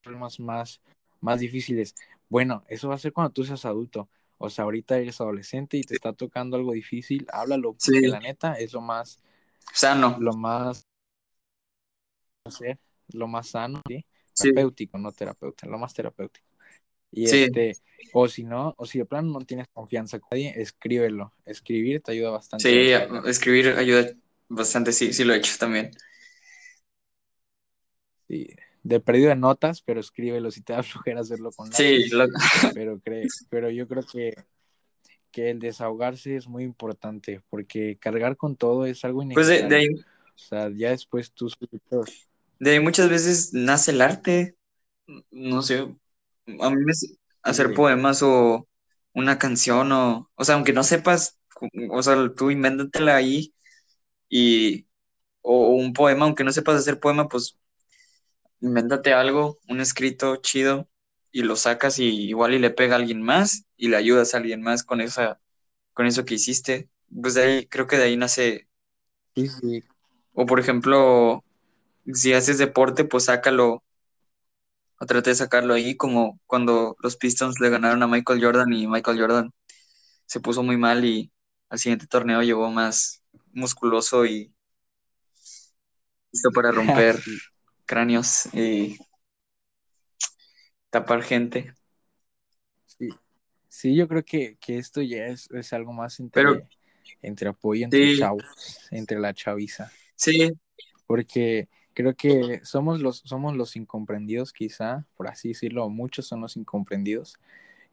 problemas 0.01 0.39
más, 0.39 0.81
más 1.21 1.39
difíciles, 1.39 1.95
bueno, 2.29 2.63
eso 2.67 2.89
va 2.89 2.95
a 2.95 2.99
ser 2.99 3.13
cuando 3.13 3.31
tú 3.31 3.43
seas 3.43 3.65
adulto. 3.65 4.09
O 4.37 4.49
sea, 4.49 4.65
ahorita 4.65 4.97
eres 4.97 5.19
adolescente 5.19 5.77
y 5.77 5.81
te 5.81 5.95
está 5.95 6.13
tocando 6.13 6.57
algo 6.57 6.73
difícil, 6.73 7.25
háblalo, 7.31 7.73
porque 7.73 8.07
la 8.07 8.19
neta 8.19 8.53
es 8.53 8.73
lo 8.73 8.81
más 8.81 9.19
sano. 9.73 10.17
Lo 10.19 10.33
más, 10.33 10.85
lo 13.13 13.27
más 13.27 13.47
sano, 13.47 13.81
¿sí? 13.87 14.05
terapéutico, 14.35 14.97
no 14.97 15.11
terapeuta, 15.11 15.67
lo 15.67 15.77
más 15.79 15.93
terapéutico. 15.93 16.45
Y 17.11 17.25
este, 17.25 17.77
o 18.13 18.27
si 18.27 18.43
no, 18.43 18.75
o 18.77 18.85
si 18.85 18.99
de 18.99 19.05
plano 19.05 19.39
no 19.39 19.45
tienes 19.45 19.67
confianza 19.69 20.19
con 20.19 20.29
nadie, 20.31 20.53
escríbelo. 20.61 21.33
Escribir 21.45 22.01
te 22.01 22.11
ayuda 22.11 22.31
bastante. 22.31 22.69
Sí, 22.69 22.91
escribir 23.25 23.69
ayuda 23.69 24.11
bastante, 24.49 24.91
sí, 24.91 25.13
sí 25.13 25.23
lo 25.23 25.33
he 25.33 25.37
hecho 25.37 25.57
también. 25.57 25.91
Sí, 28.27 28.47
de 28.87 28.99
perdido 28.99 29.29
de 29.29 29.35
notas, 29.35 29.81
pero 29.81 29.99
escríbelo 29.99 30.51
si 30.51 30.61
te 30.61 30.73
da 30.73 30.83
flojera 30.83 31.21
hacerlo 31.21 31.51
con 31.51 31.71
Sí, 31.73 32.09
pero, 32.73 32.99
cree, 32.99 33.27
pero 33.49 33.69
yo 33.69 33.87
creo 33.87 34.03
que, 34.11 34.33
que 35.31 35.51
el 35.51 35.59
desahogarse 35.59 36.35
es 36.35 36.47
muy 36.47 36.63
importante, 36.63 37.41
porque 37.49 37.97
cargar 37.99 38.37
con 38.37 38.55
todo 38.55 38.85
es 38.85 39.03
algo 39.05 39.23
Pues 39.33 39.47
de, 39.47 39.53
innecesario. 39.55 39.69
de 39.69 39.75
ahí, 39.75 39.87
O 40.35 40.39
sea, 40.39 40.69
ya 40.69 40.91
después 40.91 41.31
tú 41.33 41.49
de 42.59 42.71
ahí 42.71 42.79
muchas 42.79 43.09
veces 43.09 43.53
nace 43.53 43.91
el 43.91 44.01
arte. 44.01 44.55
No 45.31 45.61
sé, 45.61 45.79
a 46.59 46.69
mí 46.69 46.75
me 46.83 46.93
hacer 47.43 47.67
Sí. 47.67 47.73
poemas 47.73 48.21
o 48.23 48.67
una 49.13 49.37
canción 49.39 49.91
o, 49.91 50.29
o 50.35 50.43
sea, 50.43 50.55
aunque 50.55 50.73
no 50.73 50.83
sepas, 50.83 51.39
o 51.91 52.03
sea, 52.03 52.15
tú 52.35 52.51
invéntatela 52.51 53.15
ahí 53.15 53.53
y, 54.29 54.87
o 55.41 55.69
un 55.75 55.93
poema, 55.93 56.25
aunque 56.25 56.43
no 56.43 56.51
sepas 56.53 56.77
hacer 56.77 56.99
poema, 56.99 57.27
pues 57.29 57.57
invéntate 58.61 59.13
algo, 59.13 59.59
un 59.67 59.81
escrito 59.81 60.37
chido 60.37 60.89
y 61.31 61.43
lo 61.43 61.55
sacas 61.55 61.99
y 61.99 62.05
igual 62.29 62.53
y 62.53 62.59
le 62.59 62.71
pega 62.71 62.95
a 62.95 62.99
alguien 62.99 63.21
más 63.21 63.65
y 63.77 63.89
le 63.89 63.97
ayudas 63.97 64.33
a 64.33 64.37
alguien 64.37 64.61
más 64.61 64.83
con 64.83 65.01
esa, 65.01 65.39
con 65.93 66.07
eso 66.07 66.25
que 66.25 66.35
hiciste. 66.35 66.89
Pues 67.21 67.35
de 67.35 67.43
ahí, 67.43 67.67
creo 67.67 67.87
que 67.87 67.97
de 67.97 68.05
ahí 68.05 68.17
nace, 68.17 68.67
Sí, 69.35 69.47
sí, 69.47 69.83
o 70.33 70.45
por 70.45 70.59
ejemplo, 70.59 71.43
si 72.13 72.33
haces 72.33 72.57
deporte, 72.59 73.05
pues 73.05 73.25
sácalo 73.25 73.83
o 74.99 75.05
trate 75.05 75.29
de 75.31 75.35
sacarlo 75.35 75.73
ahí, 75.73 75.95
como 75.95 76.39
cuando 76.45 76.95
los 77.01 77.17
Pistons 77.17 77.59
le 77.59 77.69
ganaron 77.69 78.03
a 78.03 78.07
Michael 78.07 78.43
Jordan 78.43 78.73
y 78.73 78.87
Michael 78.87 79.19
Jordan 79.19 79.51
se 80.25 80.39
puso 80.41 80.63
muy 80.63 80.77
mal 80.77 81.05
y 81.05 81.31
al 81.69 81.79
siguiente 81.79 82.07
torneo 82.07 82.41
llegó 82.43 82.71
más 82.71 83.23
musculoso 83.53 84.25
y 84.25 84.53
listo 86.31 86.51
para 86.51 86.71
romper 86.71 87.23
Sí. 87.23 87.37
Cráneos 87.87 88.53
y 88.53 88.97
tapar 90.91 91.23
gente. 91.23 91.73
Sí, 92.85 93.09
sí, 93.67 93.95
yo 93.95 94.07
creo 94.07 94.23
que, 94.23 94.57
que 94.59 94.77
esto 94.77 95.01
ya 95.01 95.27
es, 95.27 95.49
es 95.51 95.73
algo 95.73 95.93
más 95.93 96.19
entre, 96.19 96.43
Pero- 96.43 96.67
entre 97.21 97.49
apoyo 97.49 97.85
entre 97.85 97.99
Sí. 98.13 98.19
chavos, 98.19 98.45
entre 98.91 99.19
la 99.19 99.33
chaviza. 99.33 99.91
Sí, 100.15 100.51
Porque 101.05 101.69
creo 101.93 102.15
que 102.15 102.59
somos 102.63 102.99
los, 103.01 103.19
somos 103.25 103.55
los 103.55 103.75
incomprendidos, 103.75 104.51
quizá, 104.51 105.05
por 105.15 105.27
así 105.27 105.49
decirlo, 105.49 105.89
muchos 105.89 106.27
son 106.27 106.41
los 106.41 106.57
incomprendidos. 106.57 107.37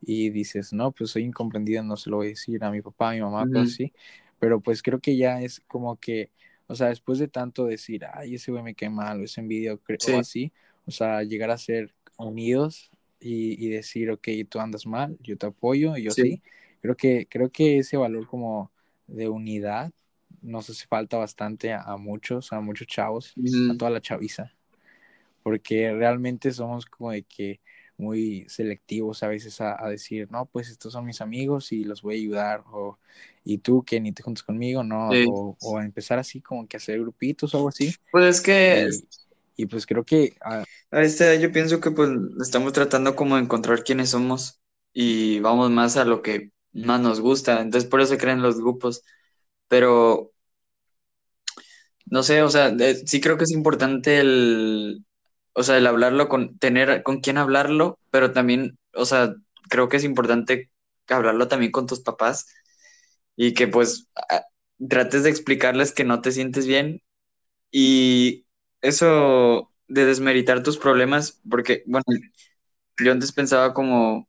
Y 0.02 0.30
dices, 0.30 0.72
no, 0.72 0.92
pues 0.92 1.10
soy 1.10 1.22
incomprendido, 1.24 1.82
no 1.82 1.96
se 1.96 2.10
lo 2.10 2.16
voy 2.18 2.26
a 2.26 2.30
decir 2.30 2.62
a 2.64 2.70
mi 2.70 2.82
papá, 2.82 3.10
a 3.10 3.14
mi 3.14 3.20
mamá, 3.20 3.46
cosas 3.46 3.72
así. 3.72 3.92
Pero 4.38 4.60
pues 4.60 4.82
creo 4.82 5.00
que 5.00 5.16
ya 5.16 5.40
es 5.40 5.60
como 5.68 5.96
que, 5.96 6.30
o 6.66 6.74
sea, 6.74 6.88
después 6.88 7.18
de 7.18 7.28
tanto 7.28 7.66
decir, 7.66 8.04
ay, 8.12 8.34
ese 8.36 8.50
güey 8.50 8.62
me 8.62 8.74
cae 8.74 8.90
mal, 8.90 9.20
o 9.20 9.24
ese 9.24 9.40
envidia, 9.40 9.74
o, 9.74 9.78
cre- 9.78 9.98
Sí. 10.00 10.12
así, 10.12 10.52
o 10.86 10.90
sea, 10.90 11.22
llegar 11.22 11.50
a 11.50 11.58
ser 11.58 11.94
unidos 12.16 12.90
y, 13.20 13.64
y 13.64 13.68
decir, 13.70 14.10
ok, 14.10 14.28
tú 14.48 14.60
andas 14.60 14.86
mal, 14.86 15.16
yo 15.20 15.36
te 15.36 15.46
apoyo, 15.46 15.96
y 15.96 16.04
yo 16.04 16.10
Sí. 16.12 16.22
sí. 16.22 16.42
Creo 16.82 16.96
que, 16.96 17.26
creo 17.28 17.50
que 17.50 17.78
ese 17.78 17.96
valor 17.96 18.26
como 18.26 18.70
de 19.06 19.28
unidad 19.28 19.92
nos 20.42 20.68
hace 20.68 20.86
falta 20.86 21.16
bastante 21.16 21.72
a, 21.72 21.80
a 21.82 21.96
muchos, 21.96 22.52
a 22.52 22.60
muchos 22.60 22.86
chavos, 22.86 23.34
a 23.70 23.76
toda 23.78 23.90
la 23.90 24.00
chaviza, 24.02 24.52
porque 25.42 25.92
realmente 25.92 26.50
somos 26.52 26.86
como 26.86 27.10
de 27.12 27.22
que 27.22 27.60
muy 27.98 28.46
selectivos 28.48 29.22
a 29.22 29.28
veces 29.28 29.60
a, 29.60 29.82
a 29.84 29.88
decir, 29.90 30.30
no, 30.30 30.46
pues 30.46 30.68
estos 30.70 30.92
son 30.92 31.04
mis 31.06 31.20
amigos 31.20 31.72
y 31.72 31.84
los 31.84 32.02
voy 32.02 32.16
a 32.16 32.18
ayudar, 32.18 32.64
o 32.72 32.98
y 33.44 33.58
tú 33.58 33.84
que 33.84 34.00
ni 34.00 34.12
te 34.12 34.22
juntas 34.22 34.42
conmigo, 34.44 34.84
no, 34.84 35.10
Sí. 35.10 35.24
o, 35.24 35.56
o 35.60 35.78
a 35.78 35.84
empezar 35.84 36.18
así 36.18 36.40
como 36.42 36.66
que 36.68 36.76
a 36.76 36.78
hacer 36.78 36.98
grupitos 37.00 37.54
o 37.54 37.58
algo 37.58 37.68
así, 37.68 37.96
Pues 38.10 38.36
es 38.36 38.40
que 38.42 38.86
y, 38.86 39.08
y 39.56 39.66
pues 39.66 39.86
creo 39.86 40.04
que 40.04 40.36
ah, 40.42 40.64
a 40.90 41.02
este 41.02 41.40
yo 41.40 41.52
pienso 41.52 41.80
que 41.80 41.90
pues 41.90 42.10
estamos 42.42 42.72
tratando 42.72 43.16
como 43.16 43.36
de 43.36 43.42
encontrar 43.42 43.84
quiénes 43.84 44.10
somos 44.10 44.60
y 44.92 45.40
vamos 45.40 45.70
más 45.70 45.96
a 45.96 46.04
lo 46.04 46.22
que 46.22 46.52
más 46.72 47.00
nos 47.00 47.20
gusta, 47.20 47.60
entonces 47.60 47.88
por 47.90 48.00
eso 48.00 48.10
se 48.14 48.18
crean 48.18 48.42
los 48.42 48.58
grupos, 48.60 49.02
pero 49.68 50.32
no 52.06 52.22
sé, 52.22 52.42
o 52.42 52.48
sea, 52.50 52.70
de- 52.70 53.06
sí 53.06 53.20
creo 53.20 53.36
que 53.38 53.44
es 53.44 53.50
importante 53.52 54.20
el, 54.20 55.04
o 55.54 55.62
sea, 55.62 55.78
el 55.78 55.86
hablarlo 55.86 56.28
con, 56.28 56.58
tener 56.58 57.02
con 57.02 57.20
quién 57.20 57.38
hablarlo, 57.38 57.98
pero 58.10 58.32
también, 58.32 58.78
o 58.94 59.04
sea, 59.06 59.34
creo 59.70 59.88
que 59.88 59.96
es 59.98 60.04
importante 60.04 60.70
hablarlo 61.08 61.48
también 61.48 61.72
con 61.72 61.86
tus 61.86 62.00
papás 62.00 62.46
y 63.36 63.54
que 63.54 63.68
pues 63.68 64.08
trates 64.88 65.24
de 65.24 65.30
explicarles 65.30 65.92
que 65.92 66.04
no 66.04 66.20
te 66.20 66.32
sientes 66.32 66.66
bien 66.66 67.02
y 67.70 68.46
eso 68.82 69.72
de 69.88 70.06
desmeritar 70.06 70.62
tus 70.62 70.78
problemas, 70.78 71.40
porque, 71.48 71.82
bueno, 71.86 72.04
yo 72.98 73.12
antes 73.12 73.32
pensaba 73.32 73.74
como 73.74 74.28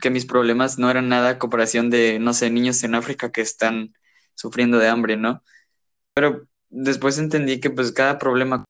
que 0.00 0.10
mis 0.10 0.26
problemas 0.26 0.78
no 0.78 0.90
eran 0.90 1.08
nada 1.08 1.30
a 1.30 1.38
comparación 1.38 1.90
de, 1.90 2.18
no 2.18 2.34
sé, 2.34 2.50
niños 2.50 2.82
en 2.84 2.94
África 2.94 3.32
que 3.32 3.40
están 3.42 3.94
sufriendo 4.34 4.78
de 4.78 4.88
hambre, 4.88 5.16
¿no? 5.16 5.42
Pero 6.14 6.48
después 6.70 7.18
entendí 7.18 7.60
que 7.60 7.70
pues 7.70 7.92
cada 7.92 8.18
problema, 8.18 8.64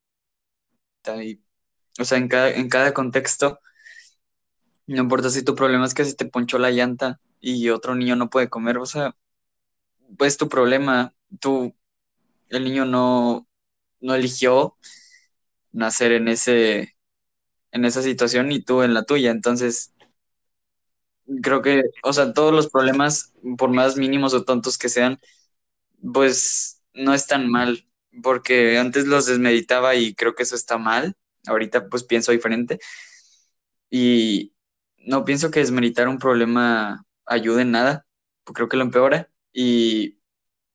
y, 1.22 1.43
o 1.98 2.04
sea, 2.04 2.18
en 2.18 2.28
cada, 2.28 2.50
en 2.52 2.68
cada 2.68 2.94
contexto, 2.94 3.60
no 4.86 4.98
importa 5.02 5.30
si 5.30 5.42
tu 5.42 5.54
problema 5.54 5.84
es 5.86 5.94
que 5.94 6.04
se 6.04 6.14
te 6.14 6.26
ponchó 6.26 6.58
la 6.58 6.70
llanta 6.70 7.20
y 7.40 7.68
otro 7.70 7.94
niño 7.94 8.16
no 8.16 8.30
puede 8.30 8.48
comer, 8.48 8.78
o 8.78 8.86
sea, 8.86 9.14
pues 10.18 10.36
tu 10.36 10.48
problema, 10.48 11.14
tú, 11.40 11.74
el 12.48 12.64
niño 12.64 12.84
no, 12.86 13.48
no 14.00 14.14
eligió 14.14 14.76
nacer 15.72 16.12
en 16.12 16.28
ese, 16.28 16.96
en 17.72 17.84
esa 17.84 18.02
situación 18.02 18.52
y 18.52 18.62
tú 18.62 18.82
en 18.82 18.94
la 18.94 19.04
tuya, 19.04 19.32
entonces 19.32 19.94
creo 21.42 21.62
que, 21.62 21.82
o 22.02 22.12
sea, 22.12 22.32
todos 22.32 22.52
los 22.52 22.68
problemas, 22.70 23.32
por 23.58 23.70
más 23.70 23.96
mínimos 23.96 24.34
o 24.34 24.44
tontos 24.44 24.78
que 24.78 24.88
sean, 24.88 25.18
pues 26.14 26.82
no 26.94 27.14
es 27.14 27.26
tan 27.26 27.50
mal, 27.50 27.86
porque 28.22 28.78
antes 28.78 29.06
los 29.06 29.26
desmeditaba 29.26 29.94
y 29.96 30.14
creo 30.14 30.34
que 30.34 30.44
eso 30.44 30.56
está 30.56 30.78
mal, 30.78 31.16
ahorita 31.46 31.88
pues 31.88 32.04
pienso 32.04 32.32
diferente 32.32 32.78
y 33.90 34.54
no 34.98 35.24
pienso 35.24 35.50
que 35.50 35.60
desmeditar 35.60 36.08
un 36.08 36.18
problema 36.18 37.06
ayude 37.26 37.62
en 37.62 37.70
nada, 37.72 38.06
pues 38.44 38.54
creo 38.54 38.68
que 38.68 38.76
lo 38.76 38.84
empeora 38.84 39.30
y 39.52 40.18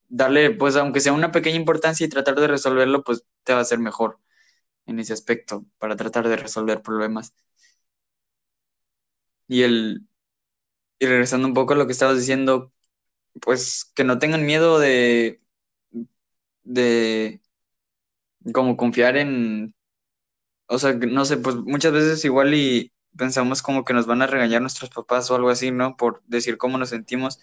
darle 0.09 0.51
pues 0.51 0.75
aunque 0.77 1.01
sea 1.01 1.13
una 1.13 1.31
pequeña 1.33 1.57
importancia 1.57 2.05
y 2.05 2.09
tratar 2.09 2.35
de 2.37 2.47
resolverlo, 2.47 3.03
pues 3.03 3.25
te 3.43 3.53
va 3.53 3.59
a 3.59 3.61
hacer 3.63 3.79
mejor 3.79 4.19
en 4.87 4.99
ese 4.99 5.13
aspecto 5.13 5.65
para 5.79 5.95
tratar 5.97 6.27
de 6.29 6.37
resolver 6.37 6.81
problemas. 6.83 7.33
Y 9.47 9.63
el 9.63 10.05
y 10.99 11.07
regresando 11.07 11.47
un 11.47 11.53
poco 11.53 11.73
a 11.73 11.77
lo 11.77 11.85
que 11.87 11.93
estabas 11.93 12.17
diciendo, 12.17 12.73
pues 13.41 13.85
que 13.95 14.03
no 14.05 14.19
tengan 14.19 14.45
miedo 14.45 14.79
de, 14.79 15.41
de 16.63 17.41
como 18.53 18.77
confiar 18.77 19.17
en, 19.17 19.75
o 20.69 20.77
sea, 20.77 20.93
no 20.93 21.25
sé, 21.25 21.37
pues 21.37 21.55
muchas 21.55 21.91
veces 21.91 22.23
igual 22.25 22.53
y 22.53 22.93
pensamos 23.17 23.63
como 23.63 23.83
que 23.83 23.93
nos 23.93 24.05
van 24.05 24.21
a 24.21 24.27
regañar 24.27 24.61
nuestros 24.61 24.91
papás 24.91 25.29
o 25.31 25.35
algo 25.35 25.49
así, 25.49 25.71
¿no? 25.71 25.97
Por 25.97 26.21
decir 26.27 26.57
cómo 26.57 26.77
nos 26.77 26.89
sentimos, 26.89 27.39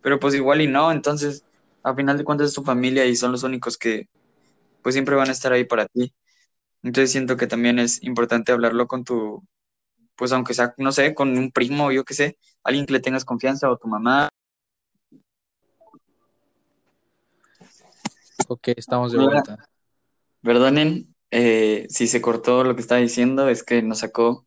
pero 0.00 0.20
pues 0.20 0.34
igual 0.34 0.60
y 0.60 0.68
no, 0.68 0.92
entonces, 0.92 1.44
a 1.82 1.94
final 1.94 2.16
de 2.16 2.24
cuentas 2.24 2.48
es 2.48 2.54
tu 2.54 2.62
familia 2.62 3.04
y 3.04 3.16
son 3.16 3.32
los 3.32 3.42
únicos 3.42 3.76
que 3.78 4.08
pues 4.82 4.94
siempre 4.94 5.16
van 5.16 5.28
a 5.28 5.32
estar 5.32 5.52
ahí 5.52 5.64
para 5.64 5.86
ti. 5.86 6.14
Entonces 6.84 7.10
siento 7.10 7.36
que 7.36 7.48
también 7.48 7.80
es 7.80 8.02
importante 8.04 8.52
hablarlo 8.52 8.86
con 8.86 9.04
tu, 9.04 9.42
pues 10.16 10.30
aunque 10.32 10.54
sea, 10.54 10.74
no 10.78 10.92
sé, 10.92 11.14
con 11.14 11.36
un 11.36 11.50
primo, 11.50 11.90
yo 11.90 12.04
qué 12.04 12.14
sé, 12.14 12.38
alguien 12.62 12.86
que 12.86 12.92
le 12.92 13.00
tengas 13.00 13.24
confianza 13.24 13.68
o 13.70 13.76
tu 13.76 13.88
mamá. 13.88 14.28
ok, 18.46 18.68
estamos 18.76 19.12
de 19.12 19.18
Hola. 19.18 19.30
vuelta. 19.30 19.68
Perdonen 20.42 21.14
eh, 21.30 21.86
si 21.88 22.06
se 22.06 22.20
cortó 22.20 22.64
lo 22.64 22.74
que 22.74 22.80
estaba 22.80 23.00
diciendo, 23.00 23.48
es 23.48 23.62
que 23.62 23.82
nos 23.82 23.98
sacó 24.00 24.46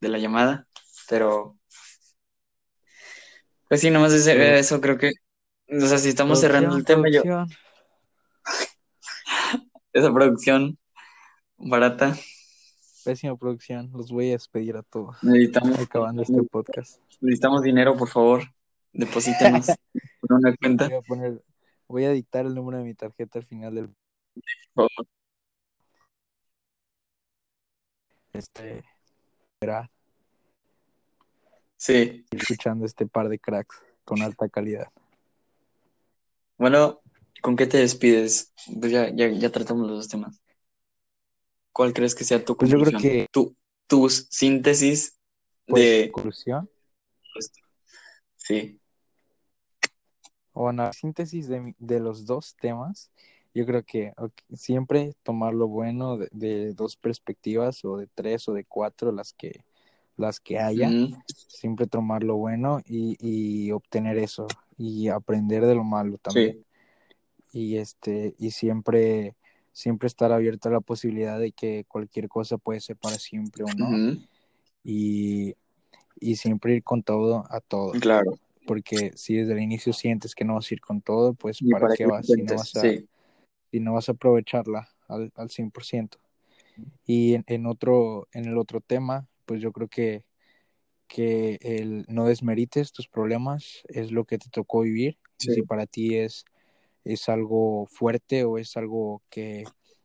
de 0.00 0.08
la 0.08 0.18
llamada, 0.18 0.66
pero 1.08 1.56
pues 3.68 3.80
sí, 3.80 3.90
nomás 3.90 4.12
eso, 4.12 4.80
creo 4.80 4.98
que, 4.98 5.12
o 5.68 5.86
sea, 5.86 5.98
si 5.98 6.08
estamos 6.08 6.40
cerrando 6.40 6.76
el 6.76 6.84
tema, 6.84 7.08
yo, 7.08 7.22
esa 9.92 10.12
producción 10.12 10.76
barata, 11.56 12.16
Pésima 13.04 13.36
producción, 13.36 13.90
los 13.94 14.12
voy 14.12 14.28
a 14.28 14.32
despedir 14.32 14.76
a 14.76 14.82
todos. 14.82 15.16
necesitamos, 15.22 15.78
Acabando 15.78 16.22
este 16.22 16.42
podcast. 16.42 17.00
necesitamos 17.20 17.62
dinero, 17.62 17.96
por 17.96 18.08
favor, 18.08 18.42
deposítenos 18.92 19.66
por 20.20 20.32
una 20.34 20.54
cuenta, 20.56 20.88
Voy 20.88 20.98
a 20.98 21.00
poner, 21.02 21.42
voy 21.88 22.04
a 22.04 22.10
dictar 22.10 22.46
el 22.46 22.54
número 22.54 22.78
de 22.78 22.84
mi 22.84 22.94
tarjeta 22.94 23.38
al 23.38 23.46
final 23.46 23.74
del 23.74 23.94
por 24.74 24.88
favor. 24.96 25.06
Este 28.32 28.84
verá 29.60 29.90
Sí, 31.76 32.24
escuchando 32.30 32.84
este 32.86 33.06
par 33.06 33.28
de 33.28 33.38
cracks 33.38 33.82
con 34.04 34.22
alta 34.22 34.48
calidad. 34.48 34.88
bueno, 36.58 37.00
¿con 37.40 37.56
qué 37.56 37.66
te 37.66 37.78
despides? 37.78 38.52
Pues 38.78 38.92
ya, 38.92 39.08
ya, 39.14 39.28
ya 39.28 39.50
tratamos 39.50 39.86
los 39.88 39.96
dos 39.98 40.08
temas. 40.08 40.40
¿Cuál 41.72 41.92
crees 41.94 42.14
que 42.14 42.24
sea 42.24 42.44
tu 42.44 42.56
Pues 42.56 42.70
yo 42.70 42.78
creo 42.78 42.92
conclusión? 42.92 43.00
que 43.00 43.26
Tu, 43.32 43.56
tus 43.86 44.26
síntesis 44.30 45.18
pues 45.66 45.80
de... 45.80 46.10
conclusión, 46.12 46.68
Sí. 48.36 48.80
o 50.52 50.70
en 50.70 50.76
la 50.76 50.92
síntesis 50.92 51.48
de, 51.48 51.74
de 51.78 52.00
los 52.00 52.26
dos 52.26 52.54
temas, 52.56 53.10
yo 53.54 53.66
creo 53.66 53.82
que 53.82 54.12
siempre 54.52 55.14
tomar 55.22 55.54
lo 55.54 55.68
bueno 55.68 56.18
de, 56.18 56.72
dos 56.74 56.96
perspectivas 56.96 57.84
o 57.84 57.96
de 57.96 58.06
tres 58.14 58.48
o 58.48 58.52
de 58.52 58.64
cuatro, 58.64 59.10
las 59.12 59.32
que, 59.32 59.64
las 60.16 60.38
que 60.38 60.58
haya, 60.58 60.90
siempre 61.26 61.86
tomar 61.86 62.22
lo 62.22 62.36
bueno 62.36 62.80
y, 62.86 63.16
y, 63.20 63.72
obtener 63.72 64.18
eso 64.18 64.46
y 64.78 65.08
aprender 65.08 65.66
de 65.66 65.74
lo 65.74 65.84
malo 65.84 66.18
también. 66.18 66.64
Y 67.52 67.76
este, 67.78 68.34
y 68.38 68.52
siempre, 68.52 69.34
siempre 69.72 70.06
estar 70.06 70.30
abierto 70.30 70.68
a 70.68 70.72
la 70.72 70.80
posibilidad 70.80 71.40
de 71.40 71.50
que 71.50 71.84
cualquier 71.88 72.28
cosa 72.28 72.58
puede 72.58 72.80
ser 72.80 72.96
para 72.96 73.18
siempre 73.18 73.64
o 73.64 73.74
no. 73.76 74.16
y, 74.84 75.56
y 76.20 76.36
siempre 76.36 76.76
ir 76.76 76.84
con 76.84 77.02
todo 77.02 77.44
a 77.50 77.60
todo. 77.60 77.92
Claro. 77.92 78.38
Porque 78.66 79.10
si 79.16 79.34
desde 79.34 79.54
el 79.54 79.60
inicio 79.60 79.92
sientes 79.92 80.36
que 80.36 80.44
no 80.44 80.54
vas 80.54 80.70
a 80.70 80.74
ir 80.74 80.80
con 80.80 81.00
todo, 81.00 81.34
pues 81.34 81.58
¿para, 81.72 81.92
qué 81.96 82.06
vas? 82.06 82.26
Si 82.26 82.40
no 82.42 82.54
vas 82.54 82.76
a, 82.76 82.82
y 83.70 83.80
no 83.80 83.94
vas 83.94 84.08
a 84.08 84.12
aprovecharla 84.12 84.88
al, 85.08 85.32
al 85.36 85.48
100%. 85.48 86.18
Y 87.04 87.34
en, 87.34 87.44
en, 87.46 87.66
otro, 87.66 88.28
en 88.32 88.46
el 88.46 88.58
otro 88.58 88.80
tema, 88.80 89.28
pues 89.46 89.60
yo 89.60 89.72
creo 89.72 89.88
que, 89.88 90.24
que 91.08 91.58
el 91.60 92.04
no 92.08 92.26
desmerites 92.26 92.92
tus 92.92 93.08
problemas 93.08 93.82
es 93.88 94.12
lo 94.12 94.24
que 94.24 94.38
te 94.38 94.48
tocó 94.50 94.82
vivir. 94.82 95.18
Si 95.38 95.62
para 95.62 95.86
ti 95.86 96.16
es, 96.16 96.44
es 97.04 97.28
algo 97.28 97.86
fuerte 97.86 98.44
o 98.44 98.58
es 98.58 98.76
algo 98.76 99.22
que, 99.30 99.64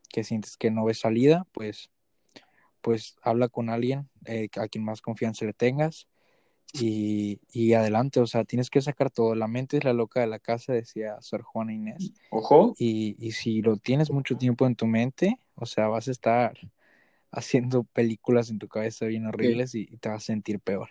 que 0.09 0.23
sientes 0.23 0.57
que 0.57 0.71
no 0.71 0.85
ves 0.85 0.99
salida, 0.99 1.45
pues, 1.51 1.89
pues 2.81 3.17
habla 3.21 3.49
con 3.49 3.69
alguien 3.69 4.09
eh, 4.25 4.49
a 4.57 4.67
quien 4.67 4.83
más 4.83 5.01
confianza 5.01 5.45
le 5.45 5.53
tengas 5.53 6.07
y, 6.73 7.39
y, 7.51 7.73
adelante, 7.73 8.19
o 8.19 8.27
sea, 8.27 8.43
tienes 8.43 8.69
que 8.69 8.81
sacar 8.81 9.09
todo. 9.09 9.35
La 9.35 9.47
mente 9.47 9.77
es 9.77 9.83
la 9.83 9.93
loca 9.93 10.19
de 10.19 10.27
la 10.27 10.39
casa, 10.39 10.73
decía 10.73 11.17
Sor 11.21 11.41
Juana 11.41 11.73
Inés. 11.73 12.11
Ojo. 12.29 12.73
Y, 12.77 13.15
y 13.19 13.31
si 13.31 13.61
lo 13.61 13.77
tienes 13.77 14.11
mucho 14.11 14.35
tiempo 14.37 14.65
en 14.65 14.75
tu 14.75 14.85
mente, 14.85 15.39
o 15.55 15.65
sea, 15.65 15.87
vas 15.87 16.07
a 16.07 16.11
estar 16.11 16.57
haciendo 17.35 17.83
películas 17.83 18.49
en 18.49 18.59
tu 18.59 18.67
cabeza 18.67 19.05
bien 19.05 19.27
horribles 19.27 19.75
y, 19.75 19.85
te 19.97 20.09
vas 20.09 20.23
a 20.23 20.25
sentir 20.25 20.59
peor. 20.59 20.89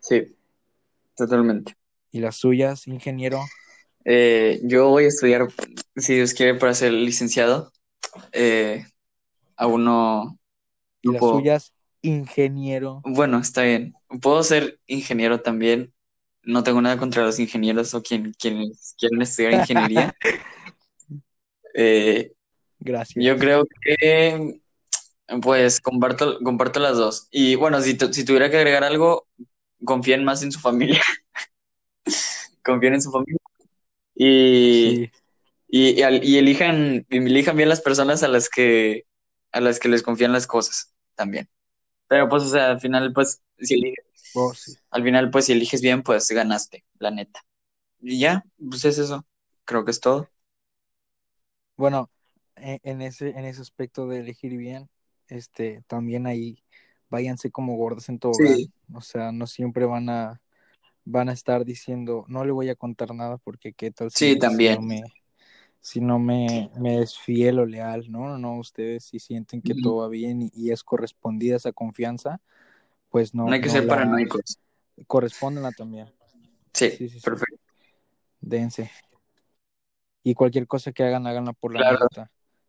Sí, 0.00 0.36
totalmente. 1.16 1.74
¿Y 2.10 2.20
las 2.20 2.36
suyas, 2.36 2.86
ingeniero? 2.86 3.40
Eh, 4.04 4.60
yo 4.64 4.88
voy 4.88 5.04
a 5.04 5.08
estudiar, 5.08 5.48
si 5.96 6.14
Dios 6.14 6.34
quiere, 6.34 6.54
para 6.54 6.74
ser 6.74 6.92
licenciado. 6.92 7.72
Eh, 8.32 8.84
aún 9.56 9.84
no. 9.84 10.38
¿Y 11.02 11.12
las 11.12 11.20
suyas, 11.20 11.72
ingeniero? 12.06 13.02
Bueno, 13.04 13.38
está 13.38 13.62
bien. 13.62 13.94
Puedo 14.20 14.42
ser 14.42 14.78
ingeniero 14.86 15.40
también. 15.40 15.92
No 16.42 16.62
tengo 16.62 16.80
nada 16.80 16.96
contra 16.96 17.24
los 17.24 17.38
ingenieros 17.38 17.92
o 17.94 18.02
quien, 18.02 18.32
quienes 18.38 18.94
quieren 18.98 19.22
estudiar 19.22 19.54
ingeniería. 19.54 20.14
Eh, 21.78 22.32
Gracias. 22.78 23.22
Yo 23.22 23.36
creo 23.36 23.66
que, 23.82 24.62
pues, 25.42 25.78
comparto, 25.78 26.38
comparto 26.42 26.80
las 26.80 26.96
dos. 26.96 27.28
Y 27.30 27.54
bueno, 27.54 27.82
si, 27.82 27.98
si 28.12 28.24
tuviera 28.24 28.50
que 28.50 28.56
agregar 28.56 28.82
algo, 28.82 29.26
confíen 29.84 30.24
más 30.24 30.42
en 30.42 30.52
su 30.52 30.58
familia. 30.58 31.02
confíen 32.64 32.94
en 32.94 33.02
su 33.02 33.10
familia. 33.10 33.38
Y, 34.14 35.10
y, 35.68 36.00
y, 36.00 36.38
elijan, 36.38 37.04
elijan 37.10 37.56
bien 37.58 37.68
las 37.68 37.82
personas 37.82 38.22
a 38.22 38.28
las 38.28 38.48
que 38.48 39.04
a 39.52 39.60
las 39.60 39.78
que 39.78 39.88
les 39.88 40.02
confían 40.02 40.32
las 40.32 40.46
cosas 40.46 40.94
también. 41.14 41.48
Pero 42.08 42.28
pues, 42.28 42.44
o 42.44 42.48
sea, 42.48 42.70
al 42.70 42.80
final, 42.80 43.12
pues, 43.12 43.42
si 43.58 43.74
eliges, 43.74 44.04
oh, 44.34 44.52
al 44.90 45.02
final, 45.02 45.30
pues, 45.30 45.46
si 45.46 45.52
eliges 45.52 45.80
bien, 45.80 46.02
pues 46.02 46.28
ganaste, 46.28 46.84
la 46.98 47.10
neta. 47.10 47.44
Y 48.00 48.18
ya, 48.20 48.44
pues 48.58 48.84
es 48.84 48.98
eso. 48.98 49.26
Creo 49.64 49.84
que 49.84 49.90
es 49.90 50.00
todo. 50.00 50.28
Bueno, 51.76 52.10
e, 52.56 52.80
en 52.82 53.02
ese, 53.02 53.30
en 53.30 53.44
ese 53.44 53.60
aspecto 53.60 54.06
de 54.06 54.20
elegir 54.20 54.56
bien, 54.56 54.88
este, 55.28 55.82
también 55.86 56.26
ahí 56.26 56.62
váyanse 57.08 57.50
como 57.50 57.76
gordos 57.76 58.08
en 58.08 58.18
todo. 58.18 58.32
O 58.94 59.00
sea, 59.00 59.32
no 59.32 59.46
siempre 59.46 59.84
van 59.84 60.08
a 60.08 60.40
van 61.06 61.28
a 61.28 61.32
estar 61.32 61.64
diciendo, 61.64 62.24
no 62.28 62.44
le 62.44 62.50
voy 62.50 62.68
a 62.68 62.74
contar 62.74 63.14
nada 63.14 63.38
porque 63.38 63.72
qué 63.72 63.92
tal 63.92 64.10
si, 64.10 64.32
sí, 64.32 64.38
también. 64.38 64.74
no 64.74 64.82
me, 64.82 65.02
si 65.86 66.00
no 66.00 66.18
me, 66.18 66.68
me 66.80 67.00
es 67.00 67.16
fiel 67.16 67.60
o 67.60 67.64
leal, 67.64 68.10
no, 68.10 68.26
no, 68.26 68.38
no, 68.38 68.58
ustedes 68.58 69.04
si 69.04 69.20
sienten 69.20 69.62
que 69.62 69.72
todo 69.80 69.98
va 69.98 70.08
bien 70.08 70.50
y, 70.52 70.72
es 70.72 70.82
correspondida 70.82 71.54
esa 71.54 71.70
confianza, 71.70 72.40
pues 73.08 73.36
no. 73.36 73.46
No 73.46 73.52
hay 73.52 73.60
que 73.60 73.68
ser 73.68 73.86
paranoicos. 73.86 74.58
Correspóndenla 75.06 75.70
también. 75.70 76.12
Sí, 76.72 76.88
perfecto. 77.22 77.60
Dense. 78.40 78.90
Y 80.24 80.34
cualquier 80.34 80.66
cosa 80.66 80.90
que 80.90 81.04
hagan, 81.04 81.24
háganla 81.24 81.52
por 81.52 81.72
la 81.72 81.78
claro. 81.78 82.08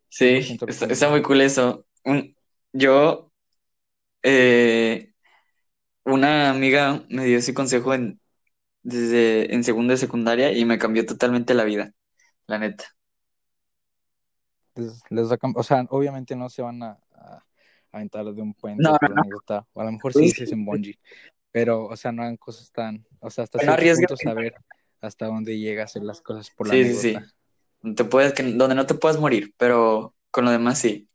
Sí, 0.08 0.56
está, 0.68 1.10
muy 1.10 1.20
cool 1.22 1.40
eso. 1.40 1.86
yo, 2.72 3.32
eh, 4.22 5.12
una 6.04 6.50
amiga 6.50 7.04
me 7.08 7.24
dio 7.24 7.38
ese 7.38 7.52
consejo 7.52 7.94
en, 7.94 8.20
desde 8.84 9.52
en 9.52 9.64
segunda 9.64 9.94
de 9.94 9.98
secundaria 9.98 10.52
y 10.52 10.64
me 10.64 10.78
cambió 10.78 11.04
totalmente 11.04 11.52
la 11.54 11.64
vida, 11.64 11.92
la 12.46 12.60
neta. 12.60 12.94
Les, 14.78 15.30
o 15.54 15.62
sea, 15.62 15.86
obviamente 15.90 16.36
no 16.36 16.48
se 16.48 16.62
van 16.62 16.82
a, 16.82 16.98
aventar 17.90 18.24
de 18.24 18.42
un 18.42 18.54
puente 18.54 18.82
no, 18.82 18.96
o 19.72 19.80
a 19.80 19.84
lo 19.84 19.92
mejor 19.92 20.12
sí, 20.12 20.28
sí 20.28 20.44
es 20.44 20.52
en 20.52 20.64
bungee, 20.64 20.98
pero, 21.50 21.86
o 21.86 21.96
sea, 21.96 22.12
no 22.12 22.22
hagan 22.22 22.36
cosas 22.36 22.70
tan, 22.70 23.04
o 23.18 23.30
sea, 23.30 23.44
hasta 23.44 23.58
cierto 23.58 23.96
punto 23.96 24.16
saber 24.16 24.54
hasta 25.00 25.26
dónde 25.26 25.58
llega 25.58 25.82
a 25.82 25.84
hacer 25.86 26.02
las 26.02 26.20
cosas 26.20 26.50
por 26.50 26.68
la 26.68 26.74
sí, 26.74 26.94
Sí, 26.94 27.14
sí. 27.14 27.94
Te 27.94 28.04
puedes, 28.04 28.32
que, 28.34 28.42
donde 28.42 28.74
no 28.74 28.86
te 28.86 28.94
puedas 28.94 29.18
morir, 29.18 29.54
pero 29.56 30.14
con 30.30 30.44
lo 30.44 30.50
demás 30.50 30.78
sí. 30.78 31.08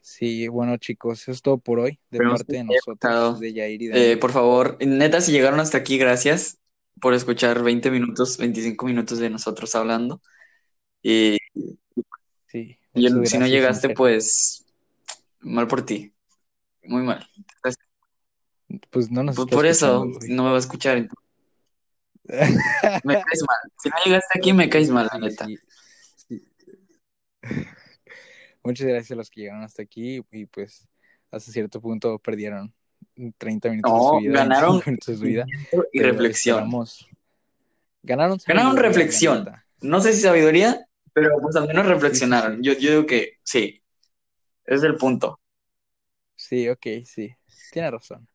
Sí, 0.00 0.48
bueno 0.48 0.76
chicos, 0.76 1.22
eso 1.22 1.32
es 1.32 1.42
todo 1.42 1.58
por 1.58 1.80
hoy, 1.80 1.98
de 2.10 2.18
parte 2.18 2.56
de 2.56 2.64
nosotros, 2.64 3.40
de 3.40 3.52
Yair 3.52 3.82
y 3.82 3.86
de... 3.88 4.12
Eh, 4.12 4.16
por 4.16 4.30
favor, 4.30 4.76
neta, 4.80 5.20
si 5.20 5.32
llegaron 5.32 5.60
hasta 5.60 5.78
aquí, 5.78 5.98
gracias 5.98 6.58
por 7.00 7.14
escuchar 7.14 7.62
20 7.62 7.90
minutos, 7.90 8.38
25 8.38 8.86
minutos 8.86 9.18
de 9.18 9.30
nosotros 9.30 9.74
hablando. 9.74 10.20
Y, 11.02 11.38
sí, 12.46 12.78
y 12.94 13.26
si 13.26 13.38
no 13.38 13.46
llegaste, 13.46 13.90
pues 13.90 14.64
mal 15.40 15.66
por 15.66 15.84
ti. 15.84 16.12
Muy 16.84 17.02
mal. 17.02 17.26
Pues 18.90 19.10
no 19.10 19.22
nos 19.22 19.36
pues 19.36 19.48
por 19.48 19.66
eso 19.66 20.06
no 20.28 20.44
me 20.44 20.50
va 20.50 20.56
a 20.56 20.60
escuchar. 20.60 20.96
me 22.24 23.14
caes 23.14 23.42
mal. 23.46 23.58
Si 23.82 23.88
no 23.90 23.96
llegaste 24.04 24.38
aquí, 24.38 24.52
me 24.52 24.68
caes 24.68 24.88
mal, 24.90 25.08
la 25.12 25.18
neta. 25.18 25.46
Muchas 28.64 28.86
gracias 28.86 29.10
a 29.10 29.16
los 29.16 29.28
que 29.28 29.40
llegaron 29.40 29.64
hasta 29.64 29.82
aquí 29.82 30.22
y 30.30 30.46
pues 30.46 30.88
hasta 31.30 31.50
cierto 31.50 31.80
punto 31.80 32.18
perdieron 32.18 32.72
30 33.38 33.70
minutos 33.70 33.92
de 33.92 33.98
su 33.98 34.18
vida. 34.20 34.38
Ganaron 34.38 34.80
de 34.80 35.16
su 35.16 35.18
vida, 35.18 35.46
y 35.92 36.00
reflexión. 36.00 36.70
Ganaron, 38.02 38.38
ganaron 38.46 38.76
reflexión. 38.76 39.50
No 39.80 40.00
sé 40.00 40.12
si 40.12 40.20
sabiduría, 40.20 40.86
pero 41.12 41.38
pues 41.40 41.56
al 41.56 41.66
menos 41.68 41.86
reflexionaron. 41.86 42.62
Yo, 42.62 42.72
yo 42.74 42.90
digo 42.90 43.06
que 43.06 43.38
sí, 43.42 43.82
es 44.64 44.82
el 44.82 44.96
punto. 44.96 45.40
Sí, 46.36 46.68
ok, 46.68 46.86
sí, 47.04 47.34
tiene 47.70 47.90
razón. 47.90 48.28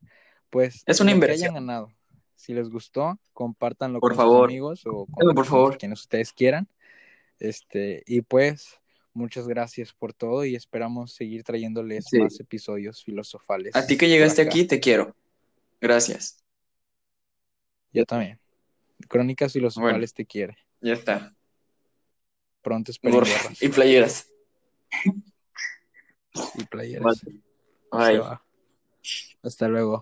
Pues 0.49 0.83
es 0.85 0.99
una 0.99 1.11
inversión. 1.11 1.39
Que 1.39 1.57
hayan 1.57 1.65
ganado. 1.65 1.93
Si 2.35 2.53
les 2.53 2.69
gustó, 2.69 3.19
compártanlo 3.33 3.99
por 3.99 4.11
con 4.11 4.17
favor. 4.17 4.49
sus 4.49 4.53
amigos 4.53 4.85
o 4.85 5.05
con, 5.07 5.35
por 5.35 5.45
favor. 5.45 5.77
quienes 5.77 6.01
ustedes 6.01 6.31
quieran. 6.31 6.67
Este, 7.39 8.03
y 8.05 8.21
pues 8.21 8.79
muchas 9.13 9.47
gracias 9.47 9.93
por 9.93 10.13
todo 10.13 10.45
y 10.45 10.55
esperamos 10.55 11.13
seguir 11.13 11.43
trayéndoles 11.43 12.05
más 12.13 12.39
episodios 12.39 13.03
filosofales. 13.03 13.75
A 13.75 13.85
ti 13.85 13.97
que 13.97 14.07
llegaste 14.07 14.41
aquí, 14.41 14.65
te 14.65 14.79
quiero. 14.79 15.15
Gracias. 15.81 16.43
Yo 17.91 18.05
también. 18.05 18.39
Crónicas 19.07 19.53
filosofales 19.53 20.13
te 20.13 20.25
quiere. 20.25 20.57
Ya 20.81 20.93
está. 20.93 21.36
Y 23.61 23.69
playeras. 23.69 24.27
Y 26.55 26.63
playeras. 26.65 27.25
Bye. 27.91 28.21
Hasta 29.43 29.67
luego. 29.67 30.01